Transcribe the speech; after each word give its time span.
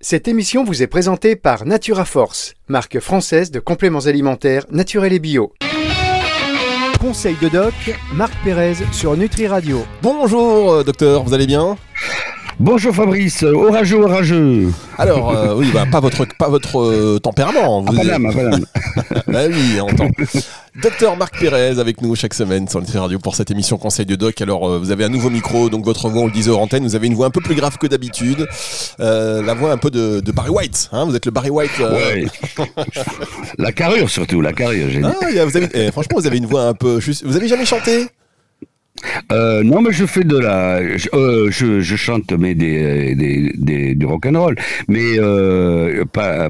Cette 0.00 0.28
émission 0.28 0.62
vous 0.62 0.80
est 0.80 0.86
présentée 0.86 1.34
par 1.34 1.66
Natura 1.66 2.04
Force, 2.04 2.54
marque 2.68 3.00
française 3.00 3.50
de 3.50 3.58
compléments 3.58 4.06
alimentaires 4.06 4.64
naturels 4.70 5.12
et 5.12 5.18
bio. 5.18 5.52
Conseil 7.00 7.34
de 7.42 7.48
doc, 7.48 7.74
Marc 8.14 8.32
Pérez 8.44 8.74
sur 8.92 9.16
Nutri 9.16 9.48
Radio. 9.48 9.84
Bonjour 10.00 10.70
euh, 10.70 10.84
docteur, 10.84 11.24
vous 11.24 11.34
allez 11.34 11.48
bien? 11.48 11.76
Bonjour 12.60 12.92
Fabrice, 12.92 13.44
orageux, 13.44 14.02
orageux. 14.02 14.72
Alors, 14.98 15.30
euh, 15.30 15.54
oui, 15.54 15.70
bah, 15.72 15.86
pas 15.90 16.00
votre, 16.00 16.26
pas 16.36 16.48
votre 16.48 16.80
euh, 16.80 17.20
tempérament. 17.20 17.82
Vous 17.82 17.96
ah, 17.96 18.18
pas 18.18 18.32
pas 18.32 19.22
bah 19.28 19.42
oui, 19.48 19.80
on 19.80 19.84
entend. 19.84 20.08
Docteur 20.82 21.16
Marc 21.16 21.38
Pérez 21.38 21.78
avec 21.78 22.02
nous 22.02 22.16
chaque 22.16 22.34
semaine 22.34 22.66
sur 22.66 22.80
Nutri 22.80 22.98
Radio 22.98 23.20
pour 23.20 23.36
cette 23.36 23.52
émission 23.52 23.78
Conseil 23.78 24.06
de 24.06 24.16
Doc. 24.16 24.42
Alors, 24.42 24.68
euh, 24.68 24.78
vous 24.80 24.90
avez 24.90 25.04
un 25.04 25.08
nouveau 25.08 25.30
micro, 25.30 25.70
donc 25.70 25.84
votre 25.84 26.08
voix, 26.08 26.22
on 26.22 26.26
le 26.26 26.32
disait 26.32 26.50
hors 26.50 26.60
antenne, 26.60 26.82
vous 26.82 26.96
avez 26.96 27.06
une 27.06 27.14
voix 27.14 27.26
un 27.26 27.30
peu 27.30 27.40
plus 27.40 27.54
grave 27.54 27.78
que 27.78 27.86
d'habitude. 27.86 28.48
la 28.98 29.54
voix 29.54 29.70
un 29.70 29.78
peu 29.78 29.92
de, 29.92 30.32
Barry 30.32 30.50
White, 30.50 30.88
hein, 30.90 31.04
vous 31.04 31.14
êtes 31.14 31.26
le 31.26 31.30
Barry 31.30 31.50
White. 31.50 31.78
Ouais. 31.78 32.26
la 33.58 33.70
carrure 33.70 34.10
surtout, 34.10 34.40
la 34.40 34.52
carrure, 34.52 34.88
j'ai 34.90 35.00
ah, 35.04 35.44
vous 35.44 35.56
avez, 35.56 35.68
eh, 35.74 35.92
franchement, 35.92 36.18
vous 36.18 36.26
avez 36.26 36.38
une 36.38 36.46
voix 36.46 36.62
un 36.64 36.74
peu. 36.74 36.98
Vous 37.24 37.36
avez 37.36 37.46
jamais 37.46 37.66
chanté? 37.66 38.08
Euh, 39.32 39.62
non, 39.62 39.80
mais 39.82 39.92
je 39.92 40.06
fais 40.06 40.24
de 40.24 40.38
la, 40.38 40.96
je, 40.96 41.08
euh, 41.14 41.50
je, 41.50 41.80
je 41.80 41.96
chante 41.96 42.32
mais 42.32 42.54
des, 42.54 43.14
des, 43.14 43.52
des 43.56 43.94
du 43.94 44.06
rock 44.06 44.26
and 44.26 44.40
roll, 44.40 44.56
mais 44.88 45.18
euh, 45.18 46.04
pas, 46.04 46.48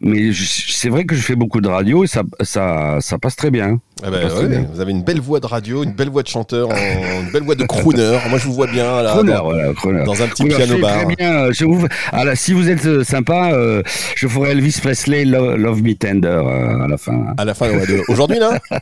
mais 0.00 0.30
c'est 0.32 0.88
vrai 0.88 1.04
que 1.04 1.14
je 1.14 1.20
fais 1.22 1.36
beaucoup 1.36 1.60
de 1.60 1.68
radio 1.68 2.04
et 2.04 2.06
ça, 2.06 2.22
ça, 2.40 2.98
ça 3.00 3.18
passe 3.18 3.36
très 3.36 3.50
bien. 3.50 3.80
Ah 4.04 4.10
ben, 4.10 4.28
vous 4.72 4.80
avez 4.80 4.92
une 4.92 5.02
belle 5.02 5.20
voix 5.20 5.40
de 5.40 5.46
radio, 5.46 5.82
une 5.82 5.92
belle 5.92 6.08
voix 6.08 6.22
de 6.22 6.28
chanteur, 6.28 6.68
une 6.70 7.30
belle 7.32 7.42
voix 7.42 7.56
de 7.56 7.64
crooner. 7.64 8.18
Moi, 8.28 8.38
je 8.38 8.44
vous 8.44 8.54
vois 8.54 8.68
bien 8.68 9.02
là, 9.02 9.10
crooner, 9.10 9.32
dans, 9.32 9.44
voilà, 9.44 9.72
crooner. 9.74 10.04
dans, 10.04 10.22
un 10.22 10.28
petit 10.28 10.44
piano 10.44 10.78
bar. 10.78 11.04
Très 11.04 11.16
bien. 11.16 11.50
Je 11.50 11.64
vous... 11.64 11.84
Alors, 12.12 12.36
si 12.36 12.52
vous 12.52 12.68
êtes 12.70 12.86
euh, 12.86 13.02
sympa, 13.02 13.50
euh, 13.52 13.82
je 14.14 14.28
ferai 14.28 14.52
Elvis 14.52 14.78
Presley 14.80 15.24
Love, 15.24 15.82
Me 15.82 15.94
Tender 15.94 16.28
euh, 16.28 16.84
à 16.84 16.88
la 16.88 16.96
fin. 16.96 17.12
Hein. 17.12 17.34
À 17.38 17.44
la 17.44 17.54
fin, 17.54 17.68
ouais, 17.70 17.86
de... 17.86 18.02
aujourd'hui 18.08 18.38
là? 18.38 18.58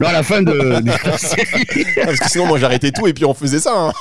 Non, 0.00 0.08
à 0.08 0.12
la 0.12 0.22
fin 0.22 0.42
de, 0.42 0.82
ah, 0.86 1.10
Parce 2.04 2.18
que 2.18 2.28
sinon, 2.28 2.46
moi, 2.46 2.58
j'arrêtais 2.58 2.90
tout 2.90 3.06
et 3.06 3.14
puis 3.14 3.24
on 3.24 3.34
faisait 3.34 3.58
ça. 3.58 3.72
Hein. 3.74 3.92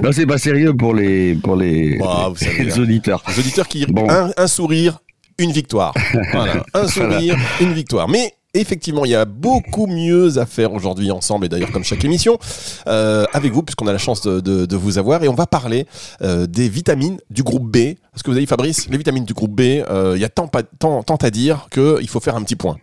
non, 0.02 0.10
c'est 0.12 0.26
pas 0.26 0.38
sérieux 0.38 0.74
pour 0.74 0.94
les 0.94 1.34
pour 1.36 1.54
les, 1.54 1.96
bah, 1.98 2.32
les 2.58 2.78
auditeurs. 2.78 3.22
Les 3.28 3.38
auditeurs 3.38 3.68
qui 3.68 3.86
bon. 3.86 4.10
un, 4.10 4.30
un 4.36 4.46
sourire, 4.48 4.98
une 5.38 5.52
victoire. 5.52 5.94
Voilà, 6.32 6.64
un 6.74 6.88
sourire, 6.88 7.36
une 7.60 7.72
victoire. 7.72 8.08
Mais 8.08 8.32
effectivement, 8.54 9.04
il 9.04 9.10
y 9.10 9.14
a 9.14 9.24
beaucoup 9.24 9.86
mieux 9.86 10.38
à 10.38 10.46
faire 10.46 10.72
aujourd'hui 10.72 11.10
ensemble, 11.10 11.46
et 11.46 11.48
d'ailleurs 11.48 11.72
comme 11.72 11.84
chaque 11.84 12.04
émission, 12.04 12.38
euh, 12.86 13.24
avec 13.32 13.52
vous, 13.52 13.62
puisqu'on 13.62 13.86
a 13.86 13.92
la 13.92 13.98
chance 13.98 14.22
de, 14.22 14.76
vous 14.76 14.98
avoir, 14.98 15.22
et 15.22 15.28
on 15.28 15.34
va 15.34 15.46
parler 15.46 15.86
euh, 16.22 16.46
des 16.46 16.68
vitamines 16.68 17.18
du 17.30 17.42
groupe 17.42 17.64
B. 17.64 17.94
Parce 18.12 18.22
que 18.22 18.30
vous 18.30 18.36
avez 18.36 18.44
dit, 18.44 18.48
Fabrice, 18.48 18.88
les 18.88 18.98
vitamines 18.98 19.24
du 19.24 19.34
groupe 19.34 19.52
B, 19.52 19.60
euh, 19.60 20.14
il 20.16 20.20
y 20.20 20.24
a 20.24 20.28
tant, 20.28 20.50
tant, 20.78 21.02
tant 21.02 21.16
à 21.16 21.30
dire 21.30 21.68
qu'il 21.70 22.08
faut 22.08 22.20
faire 22.20 22.36
un 22.36 22.42
petit 22.42 22.56
point. 22.56 22.76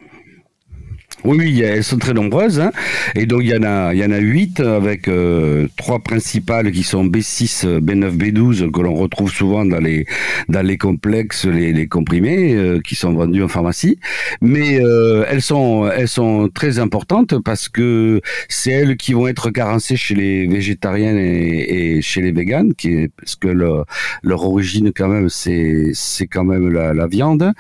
Oui, 1.25 1.61
elles 1.61 1.85
sont 1.85 1.97
très 1.97 2.13
nombreuses. 2.13 2.59
Hein. 2.59 2.71
Et 3.15 3.25
donc, 3.25 3.43
il 3.43 3.49
y 3.49 3.55
en 3.55 3.63
a, 3.63 3.93
il 3.93 3.99
y 3.99 4.05
en 4.05 4.11
a 4.11 4.17
huit 4.17 4.59
avec 4.59 5.07
euh, 5.07 5.67
trois 5.77 5.99
principales 5.99 6.71
qui 6.71 6.83
sont 6.83 7.05
B6, 7.05 7.79
B9, 7.79 8.17
B12 8.17 8.71
que 8.71 8.81
l'on 8.81 8.93
retrouve 8.93 9.31
souvent 9.31 9.63
dans 9.65 9.79
les 9.79 10.05
dans 10.49 10.61
les 10.61 10.77
complexes, 10.77 11.45
les, 11.45 11.71
les 11.71 11.87
comprimés 11.87 12.53
euh, 12.53 12.81
qui 12.81 12.95
sont 12.95 13.13
vendus 13.13 13.41
en 13.41 13.47
pharmacie. 13.47 13.99
Mais 14.41 14.81
euh, 14.81 15.23
elles 15.29 15.41
sont 15.41 15.89
elles 15.89 16.09
sont 16.09 16.49
très 16.53 16.79
importantes 16.79 17.41
parce 17.41 17.69
que 17.69 18.19
c'est 18.49 18.71
elles 18.71 18.97
qui 18.97 19.13
vont 19.13 19.27
être 19.27 19.49
carencées 19.49 19.95
chez 19.95 20.15
les 20.15 20.47
végétariens 20.47 21.15
et, 21.15 22.01
chez 22.01 22.21
les 22.21 22.33
véganes, 22.33 22.73
qui 22.73 22.89
est 22.95 23.11
parce 23.15 23.35
que 23.35 23.47
leur, 23.47 23.85
leur 24.23 24.43
origine 24.43 24.91
quand 24.93 25.07
même 25.07 25.29
c'est 25.29 25.91
c'est 25.93 26.27
quand 26.27 26.43
même 26.43 26.67
la, 26.69 26.93
la 26.93 27.07
viande. 27.07 27.53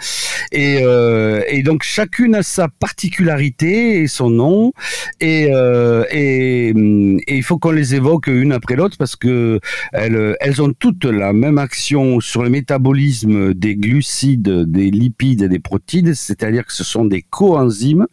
Et 0.51 0.83
et 1.49 1.63
donc 1.63 1.83
chacune 1.83 2.35
a 2.35 2.43
sa 2.43 2.67
particularité 2.67 3.52
et 3.61 4.07
son 4.07 4.29
nom 4.29 4.73
euh, 5.23 6.05
et, 6.11 6.69
et, 6.69 7.35
il 7.35 7.43
faut 7.43 7.57
qu'on 7.57 7.71
les 7.71 7.95
évoque 7.95 8.27
une 8.27 8.51
après 8.51 8.75
l'autre 8.75 8.97
parce 8.97 9.15
que 9.15 9.59
elles, 9.91 10.61
ont 10.61 10.73
toutes 10.73 11.05
la 11.05 11.33
même 11.33 11.57
action 11.57 12.19
sur 12.19 12.43
le 12.43 12.49
métabolisme 12.49 13.53
des 13.53 13.75
glucides, 13.75 14.49
des 14.49 14.91
lipides 14.91 15.43
et 15.43 15.49
des 15.49 15.59
protides, 15.59 16.13
c'est-à-dire 16.13 16.65
que 16.65 16.73
ce 16.73 16.83
sont 16.83 17.05
des 17.05 17.21
coenzymes. 17.21 18.07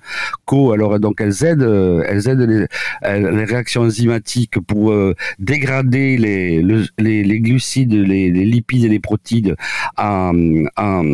Co, 0.45 0.73
alors 0.73 0.99
donc 1.01 1.21
elles 1.21 1.45
aident, 1.45 2.03
elles 2.07 2.29
aident 2.29 2.69
les, 3.03 3.45
réactions 3.45 3.83
enzymatiques 3.83 4.61
pour 4.61 4.91
euh, 4.93 5.15
dégrader 5.39 6.17
les, 6.17 6.63
les, 6.99 7.41
glucides, 7.41 7.93
les, 7.93 8.31
les, 8.31 8.45
lipides 8.45 8.85
et 8.85 8.89
les 8.89 9.01
protides 9.01 9.57
en, 9.97 10.33
en 10.77 11.05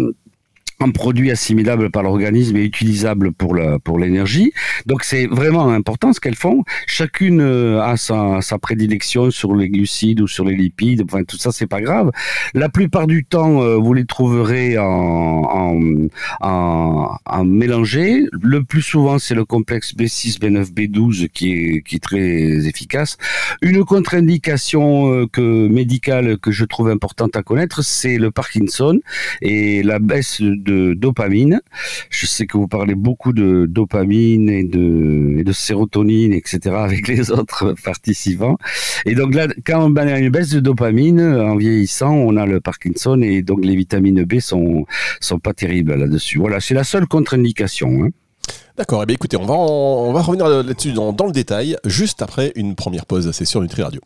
un 0.81 0.91
produit 0.91 1.31
assimilable 1.31 1.91
par 1.91 2.03
l'organisme 2.03 2.57
et 2.57 2.65
utilisable 2.65 3.33
pour 3.33 3.55
la, 3.55 3.79
pour 3.79 3.99
l'énergie. 3.99 4.53
Donc 4.85 5.05
c'est 5.05 5.27
vraiment 5.27 5.71
important 5.71 6.13
ce 6.13 6.21
qu'elles 6.21 6.37
font. 6.37 6.65
Chacune 6.87 7.41
euh, 7.41 7.81
a 7.81 7.97
sa, 7.97 8.41
sa 8.43 8.59
prédilection 8.59 9.31
sur 9.31 9.55
les 9.55 9.69
glucides 9.69 10.21
ou 10.21 10.29
sur 10.29 10.45
les 10.45 10.55
lipides. 10.55 11.03
Enfin 11.05 11.25
tout 11.25 11.39
ça 11.39 11.51
c'est 11.51 11.67
pas 11.67 11.81
grave. 11.81 12.11
La 12.55 12.69
plupart 12.69 13.07
du 13.07 13.25
temps 13.25 13.63
euh, 13.63 13.77
vous 13.77 13.95
les 13.95 14.05
trouverez 14.05 14.77
en, 14.79 14.85
en, 14.85 15.81
en, 16.43 17.17
en 17.25 17.45
mélangé. 17.45 18.27
Le 18.43 18.63
plus 18.63 18.83
souvent 18.83 19.19
c'est 19.19 19.35
le 19.35 19.45
complexe 19.45 19.95
B6, 19.95 20.39
B9, 20.41 20.73
B12 20.75 21.29
qui 21.29 21.53
est 21.53 21.83
qui 21.83 21.97
est 21.97 22.01
très 22.01 22.67
efficace. 22.67 23.17
Une 23.63 23.83
contre-indication 23.85 25.11
euh, 25.11 25.27
que 25.27 25.69
médicale 25.69 26.39
que 26.39 26.51
je 26.51 26.65
trouve 26.67 26.91
importante 26.91 27.35
à 27.37 27.43
connaître 27.43 27.83
c'est 27.83 28.19
le 28.19 28.31
Parkinson 28.31 29.01
et 29.41 29.83
la 29.83 29.99
baisse 29.99 30.41
dopamine. 30.95 31.61
Je 32.11 32.27
sais 32.27 32.47
que 32.47 32.57
vous 32.57 32.69
parlez 32.69 32.95
beaucoup 32.95 33.33
de 33.33 33.67
dopamine 33.69 34.49
et 34.49 34.65
de, 34.65 35.43
de 35.43 35.53
sérotonine, 35.53 36.33
etc. 36.33 36.75
avec 36.77 37.09
les 37.09 37.31
autres 37.39 37.75
participants. 37.85 38.59
Et 39.05 39.15
donc 39.15 39.35
là, 39.35 39.49
quand 39.67 39.91
on 39.91 39.97
a 39.97 40.19
une 40.19 40.31
baisse 40.31 40.51
de 40.51 40.61
dopamine 40.61 41.21
en 41.21 41.57
vieillissant, 41.57 42.13
on 42.13 42.37
a 42.37 42.47
le 42.47 42.61
Parkinson 42.61 43.21
et 43.23 43.43
donc 43.43 43.65
les 43.65 43.77
vitamines 43.77 44.25
B 44.25 44.41
sont 44.41 44.87
sont 45.21 45.39
pas 45.39 45.55
terribles 45.55 45.95
là-dessus. 45.95 46.39
Voilà, 46.39 46.61
c'est 46.61 46.75
la 46.75 46.85
seule 46.85 47.07
contre-indication. 47.07 48.05
Hein. 48.05 48.09
D'accord, 48.77 49.03
eh 49.03 49.07
bien 49.07 49.15
écoutez, 49.15 49.37
on 49.37 49.47
va, 49.47 49.55
on 49.55 50.13
va 50.13 50.21
revenir 50.21 50.49
là-dessus 50.49 50.93
dans, 50.93 51.13
dans, 51.13 51.27
le 51.27 51.33
détail, 51.33 51.77
juste 51.87 52.21
après 52.21 52.53
une 52.57 52.75
première 52.75 53.07
pause, 53.07 53.31
c'est 53.33 53.47
sur 53.47 53.63
Nutri 53.63 53.83
Radio. 53.83 54.01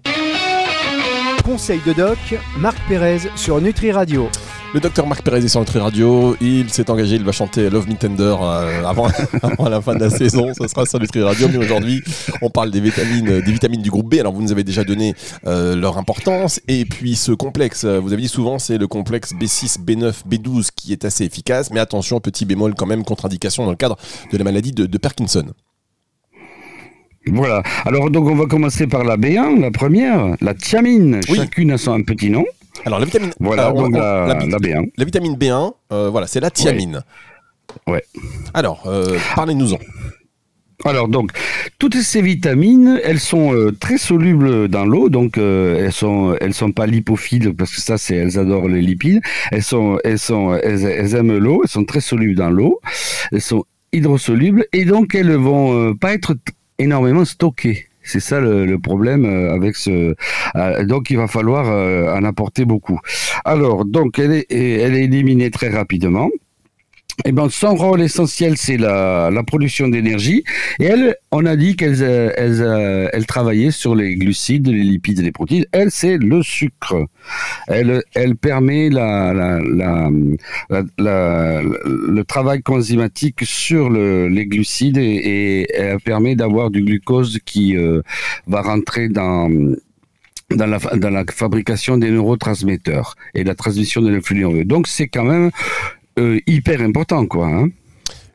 Conseil 1.51 1.81
de 1.85 1.93
doc, 1.93 2.17
Marc 2.59 2.79
Pérez 2.87 3.23
sur 3.35 3.61
Nutri 3.61 3.91
Radio. 3.91 4.29
Le 4.73 4.79
docteur 4.79 5.05
Marc 5.09 5.25
Pérez 5.25 5.39
est 5.45 5.49
sur 5.49 5.59
Nutri 5.59 5.81
Radio. 5.81 6.37
Il 6.41 6.71
s'est 6.71 6.89
engagé, 6.89 7.17
il 7.17 7.25
va 7.25 7.33
chanter 7.33 7.69
Love 7.69 7.89
Me 7.89 7.97
Tender 7.97 8.37
euh, 8.41 8.85
avant, 8.85 9.09
la 9.69 9.81
fin 9.81 9.97
de 9.97 9.99
la 9.99 10.11
saison. 10.11 10.53
Ce 10.57 10.69
sera 10.69 10.87
sur 10.87 11.01
Nutri 11.01 11.25
Radio. 11.25 11.49
Mais 11.49 11.57
aujourd'hui, 11.57 12.05
on 12.41 12.51
parle 12.51 12.71
des 12.71 12.79
vitamines, 12.81 13.83
du 13.83 13.91
groupe 13.91 14.15
B. 14.15 14.21
Alors, 14.21 14.33
vous 14.33 14.43
nous 14.43 14.53
avez 14.53 14.63
déjà 14.63 14.85
donné 14.85 15.17
euh, 15.45 15.75
leur 15.75 15.99
importance. 15.99 16.61
Et 16.69 16.85
puis, 16.85 17.17
ce 17.17 17.33
complexe, 17.33 17.83
euh, 17.83 17.99
vous 17.99 18.13
avez 18.13 18.23
dit 18.23 18.29
souvent, 18.29 18.61
c'est 18.61 18.79
le 18.79 18.87
complexe 18.87 19.35
B6, 19.35 19.81
B9, 19.85 20.23
B12 20.29 20.69
qui 20.77 20.93
est 20.93 21.05
assez 21.05 21.25
efficace. 21.25 21.73
Mais 21.73 21.81
attention, 21.81 22.21
petit 22.21 22.45
bémol 22.45 22.77
quand 22.77 22.87
même, 22.87 23.03
contre-indication 23.03 23.65
dans 23.65 23.73
le 23.73 23.77
cadre 23.77 23.97
de 24.31 24.39
la 24.39 24.45
maladie 24.45 24.71
de, 24.71 24.99
Parkinson. 24.99 25.47
Voilà. 27.33 27.63
Alors, 27.85 28.11
donc, 28.11 28.29
on 28.29 28.35
va 28.35 28.47
commencer 28.47 28.87
par 28.87 29.05
la 29.05 29.17
B1, 29.17 29.61
la 29.61 29.71
première, 29.71 30.35
la 30.41 30.55
thiamine. 30.55 31.21
Chacune 31.27 31.73
a 31.73 31.79
son 31.79 32.03
petit 32.03 32.31
nom. 32.31 32.45
Alors 32.87 32.99
la 32.99 33.05
vitamine, 33.05 33.31
voilà, 33.41 33.73
donc 33.73 33.95
la, 33.95 34.35
B1. 34.37 34.91
La 34.97 35.05
vitamine 35.05 35.37
B1, 35.37 35.73
euh, 35.93 36.09
voilà, 36.11 36.27
c'est 36.27 36.41
la 36.41 36.51
thiamine. 36.51 37.03
Ouais. 37.87 38.03
Alors, 38.55 38.85
euh, 38.87 39.19
parlez-nous-en. 39.37 39.79
Alors 40.87 41.09
donc 41.09 41.33
toutes 41.79 41.97
ces 41.97 42.23
vitamines, 42.23 42.99
elles 43.05 43.21
sont 43.21 43.53
euh, 43.53 43.71
très 43.71 43.99
solubles 43.99 44.69
dans 44.69 44.87
l'eau, 44.87 45.11
donc 45.11 45.37
elles 45.37 45.93
sont 45.93 46.35
elles 46.41 46.55
sont 46.55 46.73
pas 46.73 46.87
lipophiles 46.87 47.55
parce 47.55 47.75
que 47.75 47.83
ça 47.83 47.99
c'est 47.99 48.17
elles 48.17 48.39
adorent 48.39 48.69
les 48.69 48.81
lipides. 48.81 49.21
Elles 49.53 49.63
sont 49.63 49.99
elles 50.05 50.19
sont 50.19 50.55
elles, 50.55 51.15
aiment 51.15 51.37
l'eau, 51.37 51.61
elles 51.63 51.69
sont 51.69 51.85
très 51.85 52.01
solubles 52.01 52.35
dans 52.37 52.49
l'eau. 52.49 52.81
Elles 53.31 53.43
sont 53.43 53.65
hydrosolubles 53.93 54.65
et 54.73 54.87
donc 54.87 55.15
elles 55.15 55.35
vont 55.35 55.95
pas 55.97 56.15
être 56.15 56.35
énormément 56.81 57.25
stockées. 57.25 57.87
C'est 58.03 58.21
ça 58.21 58.41
le, 58.41 58.79
problème 58.79 59.25
euh, 59.25 59.55
avec 59.55 59.77
ce. 59.77 60.15
Euh, 60.57 60.85
donc 60.85 61.11
il 61.11 61.17
va 61.17 61.29
falloir 61.29 61.69
euh, 61.69 62.13
en 62.13 62.25
apporter 62.25 62.65
beaucoup. 62.65 62.99
Alors 63.45 63.85
donc 63.85 64.19
elle 64.19 64.33
est, 64.33 64.47
elle 64.51 64.95
est 64.95 65.05
éliminée 65.05 65.51
très 65.51 65.69
rapidement. 65.69 66.29
Eh 67.25 67.33
ben, 67.33 67.49
son 67.49 67.75
rôle 67.75 68.01
essentiel, 68.01 68.57
c'est 68.57 68.77
la, 68.77 69.31
la, 69.31 69.43
production 69.43 69.89
d'énergie. 69.89 70.45
Et 70.79 70.85
elle, 70.85 71.17
on 71.33 71.45
a 71.45 71.57
dit 71.57 71.77
qu'elle 71.77 72.03
elle, 72.03 73.09
elle, 73.13 73.27
travaillait 73.27 73.71
sur 73.71 73.95
les 73.95 74.17
glucides, 74.17 74.69
les 74.69 74.83
lipides 74.83 75.19
et 75.21 75.23
les 75.23 75.33
protéines. 75.33 75.67
Elle, 75.73 75.91
c'est 75.91 76.17
le 76.17 76.43
sucre. 76.43 77.07
Elle, 77.69 78.03
elle 78.15 78.37
permet 78.37 78.91
la, 78.91 79.33
le 80.99 82.23
travail 82.23 82.63
enzymatique 82.69 83.41
sur 83.45 83.91
le, 83.91 84.29
les 84.29 84.47
glucides 84.47 84.99
et, 84.99 85.67
elle 85.75 86.01
permet 86.01 86.35
d'avoir 86.37 86.71
du 86.71 86.83
glucose 86.83 87.39
qui 87.45 87.77
euh, 87.77 88.03
va 88.47 88.63
rentrer 88.63 89.09
dans 89.09 89.51
dans 90.51 90.67
la, 90.67 90.79
dans 90.79 91.11
la 91.11 91.25
fabrication 91.31 91.97
des 91.97 92.11
neurotransmetteurs 92.11 93.15
et 93.35 93.45
la 93.45 93.55
transmission 93.55 94.01
de 94.03 94.11
l'influx. 94.11 94.65
Donc 94.65 94.89
c'est 94.89 95.07
quand 95.07 95.23
même 95.23 95.51
euh, 96.19 96.39
hyper 96.47 96.81
important, 96.81 97.27
quoi. 97.27 97.47
Hein. 97.47 97.69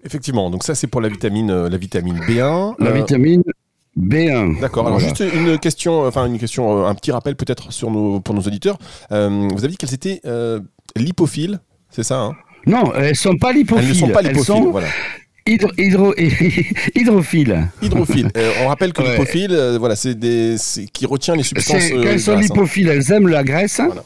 Effectivement, 0.03 0.49
donc 0.49 0.63
ça 0.63 0.75
c'est 0.75 0.87
pour 0.87 1.01
la 1.01 1.09
vitamine, 1.09 1.49
euh, 1.51 1.69
la 1.69 1.77
vitamine 1.77 2.19
B1. 2.19 2.75
La 2.79 2.89
Euh, 2.89 2.93
vitamine 2.93 3.43
B1. 3.99 4.59
D'accord. 4.59 4.87
Alors 4.87 4.99
Voilà. 4.99 5.13
juste 5.15 5.23
une 5.33 5.57
question, 5.57 6.05
enfin 6.05 6.25
une 6.27 6.37
question, 6.37 6.85
un 6.85 6.93
petit 6.95 7.11
rappel 7.11 7.35
peut-être 7.35 7.71
sur 7.73 7.89
nos, 7.91 8.19
pour 8.19 8.35
nos 8.35 8.41
auditeurs. 8.41 8.77
Vous 9.09 9.15
avez 9.15 9.67
dit 9.69 9.77
qu'elles 9.77 9.93
étaient 9.93 10.21
lipophiles, 10.95 11.59
c'est 11.89 12.03
ça 12.03 12.19
hein? 12.19 12.33
Non, 12.67 12.93
elles 12.95 13.15
sont 13.15 13.37
pas 13.37 13.51
lipophiles. 13.53 13.83
Elles 13.85 13.93
ne 13.93 13.99
sont 13.99 14.09
pas 14.09 14.21
lipophiles. 14.21 14.43
sont 14.45 14.71
Voilà. 14.71 14.87
hydro, 15.47 15.69
hydro, 15.77 16.13
hydrophiles. 16.95 17.67
Hydrophiles. 17.81 18.29
Euh, 18.37 18.51
on 18.63 18.67
rappelle 18.67 18.91
que 18.93 19.01
Ouais. 19.01 19.11
lipophiles, 19.11 19.51
euh, 19.51 19.77
voilà, 19.77 19.95
c'est 19.95 20.15
qui 20.91 21.05
retient 21.05 21.35
les 21.35 21.43
substances. 21.43 21.83
Euh, 21.91 22.01
Quand 22.03 22.09
elles 22.09 22.19
sont 22.19 22.31
hein. 22.33 22.41
lipophiles, 22.41 22.89
elles 22.89 23.11
aiment 23.11 23.27
la 23.27 23.43
graisse. 23.43 23.79
Voilà. 23.85 24.03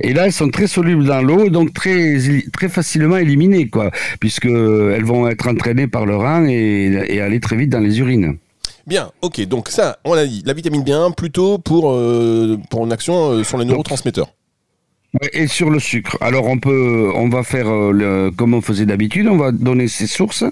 Et 0.00 0.12
là, 0.12 0.26
elles 0.26 0.32
sont 0.32 0.50
très 0.50 0.66
solubles 0.66 1.04
dans 1.04 1.22
l'eau, 1.22 1.48
donc 1.50 1.72
très, 1.74 2.16
très 2.52 2.68
facilement 2.68 3.16
éliminées, 3.16 3.68
quoi, 3.68 3.90
puisque 4.20 4.46
elles 4.46 5.04
vont 5.04 5.28
être 5.28 5.48
entraînées 5.48 5.86
par 5.88 6.06
le 6.06 6.16
rein 6.16 6.46
et, 6.48 7.04
et 7.08 7.20
aller 7.20 7.40
très 7.40 7.56
vite 7.56 7.70
dans 7.70 7.80
les 7.80 7.98
urines. 8.00 8.36
Bien, 8.86 9.10
ok, 9.22 9.40
donc 9.46 9.68
ça, 9.68 9.98
on 10.04 10.14
l'a 10.14 10.26
dit, 10.26 10.42
la 10.46 10.52
vitamine 10.52 10.82
B1 10.82 11.14
plutôt 11.14 11.58
pour, 11.58 11.92
euh, 11.92 12.58
pour 12.70 12.84
une 12.84 12.92
action 12.92 13.30
euh, 13.32 13.44
sur 13.44 13.58
les 13.58 13.64
neurotransmetteurs. 13.64 14.32
Et 15.32 15.48
sur 15.48 15.70
le 15.70 15.80
sucre. 15.80 16.16
Alors 16.20 16.46
on 16.46 16.58
peut, 16.58 17.10
on 17.16 17.28
va 17.28 17.42
faire 17.42 17.68
euh, 17.68 17.90
le, 17.90 18.30
comme 18.30 18.54
on 18.54 18.60
faisait 18.60 18.86
d'habitude, 18.86 19.26
on 19.26 19.36
va 19.36 19.50
donner 19.50 19.88
ses 19.88 20.06
sources. 20.06 20.44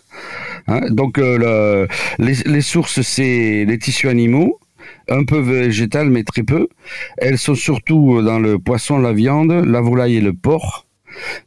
hein. 0.67 0.81
Donc 0.91 1.19
euh, 1.19 1.39
le- 1.39 2.25
les, 2.25 2.35
les 2.45 2.61
sources, 2.61 3.01
c'est 3.03 3.65
les 3.65 3.79
tissus 3.79 4.09
animaux, 4.09 4.59
un 5.09 5.25
peu 5.25 5.39
végétal 5.39 6.11
mais 6.11 6.25
très 6.25 6.43
peu. 6.43 6.69
Elles 7.17 7.39
sont 7.39 7.55
surtout 7.55 8.23
dans 8.23 8.39
le 8.39 8.59
poisson, 8.59 8.99
la 8.99 9.13
viande, 9.13 9.53
la 9.53 9.81
volaille 9.81 10.17
et 10.17 10.21
le 10.21 10.33
porc. 10.33 10.87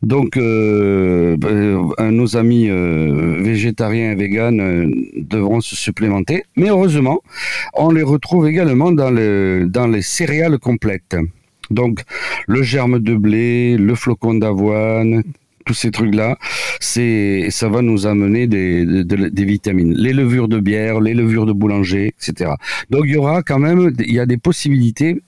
Donc 0.02 0.38
euh, 0.38 1.38
euh, 1.44 2.12
nos 2.12 2.36
amis 2.36 2.68
euh, 2.70 3.38
végétariens 3.42 4.12
et 4.12 4.16
véganes 4.16 4.60
euh, 4.60 4.90
devront 5.16 5.62
se 5.62 5.76
supplémenter. 5.76 6.44
Mais 6.56 6.70
heureusement, 6.70 7.22
on 7.74 7.92
les 7.92 8.04
retrouve 8.04 8.48
également 8.48 8.92
dans, 8.92 9.12
le, 9.12 9.66
dans 9.68 9.88
les 9.88 10.02
céréales 10.02 10.60
complètes. 10.60 11.16
Donc 11.70 12.02
le 12.48 12.64
germe 12.64 13.00
de 13.00 13.16
blé, 13.16 13.78
le 13.78 13.96
flocon 13.96 14.34
d'avoine, 14.34 15.24
tous 15.66 15.74
ces 15.74 15.92
trucs-là, 15.92 16.38
c'est 16.80 17.48
ça 17.50 17.70
va 17.70 17.82
nous 17.82 18.08
amener 18.08 18.48
des, 18.48 18.86
des- 19.04 19.30
des 19.30 19.46
vitamines. 19.46 19.94
Les 19.96 20.14
levures 20.14 20.48
de 20.48 20.60
bière, 20.60 21.00
les 21.00 21.14
levures 21.14 21.46
de 21.46 21.54
boulanger, 21.54 22.08
etc. 22.08 22.52
Donc 22.90 23.04
il 23.06 23.12
y 23.14 23.18
aura 23.18 23.44
quand 23.44 23.60
même, 23.60 23.92
il 24.00 24.14
y 24.14 24.20
a 24.20 24.26
des 24.26 24.38
possibilités 24.38 25.22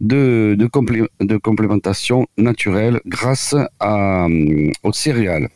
de, 0.00 0.54
de, 0.58 0.66
complé- 0.66 1.08
de 1.20 1.36
complémentation 1.36 2.26
naturelle 2.36 3.00
grâce 3.06 3.54
à, 3.80 4.24
hum, 4.26 4.70
aux 4.82 4.92
céréales. 4.92 5.48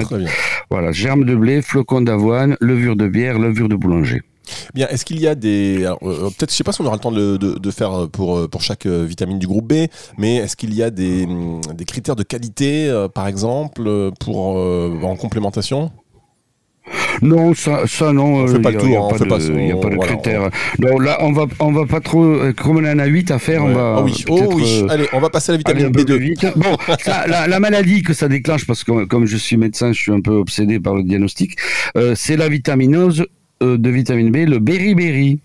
Très 0.00 0.18
bien. 0.18 0.28
Voilà, 0.70 0.92
germe 0.92 1.24
de 1.24 1.34
blé, 1.34 1.60
flocon 1.62 2.00
d'avoine, 2.00 2.56
levure 2.60 2.96
de 2.96 3.06
bière, 3.06 3.38
levure 3.38 3.68
de 3.68 3.76
boulanger. 3.76 4.22
Bien, 4.74 4.88
est-ce 4.88 5.04
qu'il 5.04 5.20
y 5.20 5.26
a 5.26 5.34
des. 5.34 5.84
alors, 5.86 5.98
euh, 6.02 6.30
Peut-être, 6.36 6.50
je 6.50 6.56
sais 6.56 6.64
pas 6.64 6.72
si 6.72 6.80
on 6.80 6.86
aura 6.86 6.96
le 6.96 7.00
temps 7.00 7.12
de, 7.12 7.36
de- 7.36 7.58
de 7.58 7.70
faire 7.70 8.08
pour, 8.12 8.36
euh, 8.38 8.48
pour 8.48 8.62
chaque 8.62 8.86
euh, 8.86 9.04
vitamine 9.04 9.38
du 9.38 9.46
groupe 9.46 9.66
B, 9.72 9.86
mais 10.18 10.36
est-ce 10.36 10.56
qu'il 10.56 10.74
y 10.74 10.82
a 10.82 10.90
des, 10.90 11.24
hum, 11.24 11.60
des 11.74 11.84
critères 11.84 12.16
de 12.16 12.22
qualité, 12.22 12.88
euh, 12.88 13.08
par 13.08 13.26
exemple, 13.26 13.82
euh, 13.86 14.10
pour, 14.20 14.58
euh, 14.58 14.98
en 15.02 15.16
complémentation? 15.16 15.90
Non, 17.22 17.54
ça, 17.54 17.86
ça 17.86 18.12
non. 18.12 18.34
On 18.44 18.46
fait 18.46 18.56
euh, 18.56 18.60
pas 18.60 18.70
le 18.72 18.78
tour, 18.78 18.88
hein, 18.98 19.08
on 19.10 19.14
fait 19.14 19.24
pas 19.26 19.38
Il 19.38 19.54
n'y 19.56 19.72
a 19.72 19.76
pas 19.76 19.88
de 19.88 19.96
critères. 19.96 20.50
Non, 20.80 20.98
là, 20.98 21.16
on 21.20 21.32
va, 21.32 21.46
on 21.60 21.72
va 21.72 21.86
pas 21.86 22.00
trop. 22.00 22.22
euh, 22.24 22.52
Comme 22.52 22.76
on 22.76 22.84
en 22.84 22.98
a 22.98 23.06
8 23.06 23.30
à 23.30 23.38
faire, 23.38 23.64
on 23.64 23.72
va. 23.72 23.94
Ah 23.98 24.02
oui, 24.02 24.12
oh 24.28 24.50
oui, 24.54 24.82
euh, 24.82 24.88
allez, 24.90 25.06
on 25.14 25.20
va 25.20 25.30
passer 25.30 25.50
à 25.50 25.54
la 25.54 25.58
vitamine 25.58 25.86
un 25.86 25.90
peu 25.92 26.04
plus 26.04 26.14
B2. 26.14 26.18
vite. 26.18 26.46
Bon, 26.56 26.76
la, 27.06 27.46
la 27.46 27.60
maladie 27.60 28.02
que 28.02 28.12
ça 28.12 28.28
déclenche, 28.28 28.66
parce 28.66 28.84
que 28.84 29.04
comme 29.04 29.24
je 29.24 29.36
suis 29.38 29.56
médecin, 29.56 29.92
je 29.92 29.98
suis 30.00 30.12
un 30.12 30.20
peu 30.20 30.32
obsédé 30.32 30.78
par 30.80 30.94
le 30.94 31.02
diagnostic, 31.04 31.56
euh, 31.96 32.14
c'est 32.16 32.36
la 32.36 32.48
vitaminose 32.50 33.20
euh, 33.20 33.26
de 33.64 33.90
vitamine 33.90 34.30
B, 34.30 34.48
le 34.48 34.58
beriberi. 34.58 35.40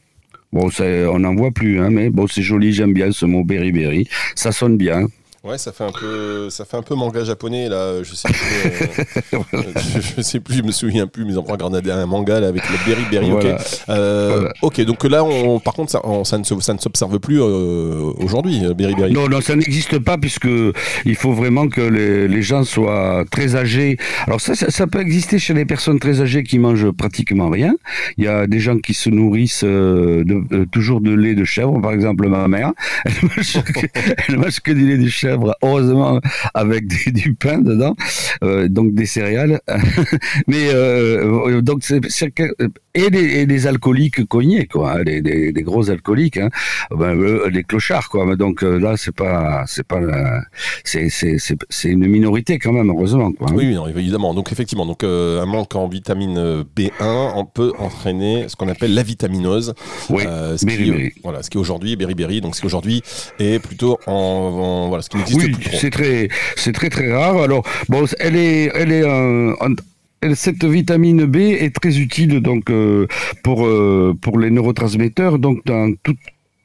Bon, 0.51 0.69
on 0.79 1.19
n'en 1.19 1.35
voit 1.35 1.51
plus, 1.51 1.79
hein, 1.79 1.89
mais 1.91 2.09
bon, 2.09 2.25
c'est 2.27 2.41
joli, 2.41 2.73
j'aime 2.73 2.93
bien 2.93 3.11
ce 3.11 3.25
mot 3.25 3.43
beriberi. 3.43 4.07
Ça 4.35 4.51
sonne 4.51 4.77
bien. 4.77 5.07
Ouais, 5.49 5.57
ça 5.57 5.71
fait 5.71 5.83
un 5.83 5.91
peu, 5.91 6.49
ça 6.51 6.63
fait 6.65 6.77
un 6.77 6.83
peu 6.83 6.93
manga 6.95 7.23
japonais 7.23 7.69
là. 7.69 8.03
Je 8.03 8.13
sais 8.13 8.29
plus, 8.29 9.33
euh, 9.33 9.43
je, 9.93 9.99
je 10.17 10.21
sais 10.21 10.39
plus, 10.39 10.55
je 10.57 10.63
me 10.63 10.71
souviens 10.71 11.07
plus, 11.07 11.25
mais 11.25 11.31
ils 11.31 11.39
ont 11.39 11.43
regardé 11.43 11.89
un 11.89 12.05
manga 12.05 12.39
là 12.39 12.47
avec 12.47 12.61
le 12.69 12.75
berry 12.85 13.03
berry. 13.09 13.31
Voilà. 13.31 13.57
Euh, 13.89 14.29
Voilà. 14.35 14.53
ok. 14.61 14.81
Donc 14.85 15.03
là, 15.05 15.23
on, 15.23 15.59
par 15.59 15.73
contre, 15.73 15.91
ça, 15.91 16.01
on- 16.03 16.23
ça 16.23 16.37
ne 16.37 16.43
se- 16.43 16.59
ça 16.59 16.73
ne 16.73 16.79
s'observe 16.79 17.17
plus 17.19 17.41
euh, 17.41 18.11
aujourd'hui, 18.17 18.61
berry 18.75 18.93
berry. 18.95 19.11
Non, 19.13 19.27
non, 19.27 19.41
ça 19.41 19.55
n'existe 19.55 19.97
pas 19.99 20.17
puisque 20.17 20.47
il 21.05 21.15
faut 21.15 21.33
vraiment 21.33 21.67
que 21.67 21.81
les, 21.81 22.27
les 22.27 22.41
gens 22.43 22.63
soient 22.63 23.23
très 23.31 23.55
âgés. 23.55 23.97
Alors 24.27 24.41
ça, 24.41 24.53
ça, 24.55 24.69
ça 24.69 24.85
peut 24.87 24.99
exister 25.01 25.39
chez 25.39 25.53
les 25.55 25.65
personnes 25.65 25.99
très 25.99 26.21
âgées 26.21 26.43
qui 26.43 26.59
mangent 26.59 26.91
pratiquement 26.91 27.49
rien. 27.49 27.73
Il 28.17 28.25
y 28.25 28.27
a 28.27 28.45
des 28.45 28.59
gens 28.59 28.77
qui 28.77 28.93
se 28.93 29.09
nourrissent 29.09 29.63
de, 29.63 30.65
toujours 30.71 31.01
de 31.01 31.11
lait 31.11 31.33
de 31.33 31.43
chèvre, 31.45 31.79
par 31.81 31.91
exemple 31.93 32.27
ma 32.27 32.47
mère. 32.47 32.71
Elle 33.05 33.13
mange 33.35 33.63
que, 33.63 33.87
elle 34.27 34.37
mange 34.37 34.59
que 34.59 34.71
du 34.71 34.85
lait 34.87 34.97
de 34.97 35.07
chèvre, 35.09 35.38
heureusement 35.61 36.19
avec 36.53 36.87
du 37.13 37.33
pain 37.35 37.59
dedans, 37.59 37.95
euh, 38.43 38.67
donc 38.67 38.93
des 38.93 39.05
céréales. 39.05 39.61
Mais 40.47 40.69
euh, 40.73 41.61
donc 41.61 41.83
c'est 41.83 42.31
et 43.05 43.09
des, 43.09 43.39
et 43.39 43.45
des 43.45 43.67
alcooliques 43.67 44.25
cognés 44.27 44.65
quoi, 44.67 44.93
hein, 44.99 45.03
des, 45.03 45.21
des, 45.21 45.51
des 45.51 45.61
gros 45.63 45.89
alcooliques. 45.89 46.37
Hein 46.37 46.49
ben, 46.91 47.13
les 47.49 47.63
clochards 47.63 48.09
quoi. 48.09 48.35
Donc 48.35 48.63
euh, 48.63 48.79
là 48.79 48.95
c'est 48.97 49.15
pas 49.15 49.63
c'est 49.67 49.83
pas 49.85 49.99
c'est 50.83 51.89
une 51.89 52.07
minorité 52.07 52.59
quand 52.59 52.73
même 52.73 52.89
heureusement 52.89 53.31
quoi. 53.31 53.47
hein. 53.49 53.53
Oui, 53.55 53.73
non, 53.73 53.87
évidemment. 53.87 54.33
Donc 54.33 54.51
effectivement, 54.51 54.85
donc 54.85 55.03
euh, 55.03 55.41
un 55.41 55.45
manque 55.45 55.75
en 55.75 55.87
vitamine 55.87 56.37
euh, 56.37 56.63
B1 56.77 57.31
on 57.35 57.45
peut 57.45 57.73
entraîner 57.79 58.45
ce 58.47 58.55
qu'on 58.55 58.67
appelle 58.67 58.93
la 58.93 59.03
vitaminose. 59.03 59.73
Oui, 60.09 60.23
ce 60.23 60.57
qui, 60.57 60.65
beriberi. 60.65 61.11
voilà, 61.23 61.43
ce 61.43 61.49
qui 61.49 61.57
aujourd'hui 61.57 61.95
beriberi, 61.95 62.41
donc 62.41 62.55
ce 62.55 62.61
qui 62.61 62.65
aujourd'hui 62.67 63.01
est 63.39 63.59
plutôt 63.59 63.99
en, 64.07 64.11
en- 64.13 64.87
voilà, 64.89 65.01
ce 65.01 65.09
qui 65.09 65.17
n'existe 65.17 65.39
Oui, 65.41 65.51
plus 65.51 65.77
c'est 65.77 65.89
très 65.89 66.29
c'est 66.55 66.71
très 66.73 66.89
très 66.89 67.11
rare. 67.11 67.37
Alors 67.41 67.63
bon, 67.87 68.05
elle 68.19 68.35
est 68.35 68.71
elle 68.75 68.91
est 68.91 69.03
en- 69.05 69.53
cette 70.33 70.65
vitamine 70.65 71.25
B 71.25 71.37
est 71.37 71.75
très 71.75 71.97
utile 71.99 72.41
donc 72.41 72.69
euh, 72.69 73.07
pour 73.43 73.65
euh, 73.65 74.13
pour 74.21 74.37
les 74.39 74.51
neurotransmetteurs 74.51 75.39
donc 75.39 75.65
dans 75.65 75.93
tout 76.03 76.15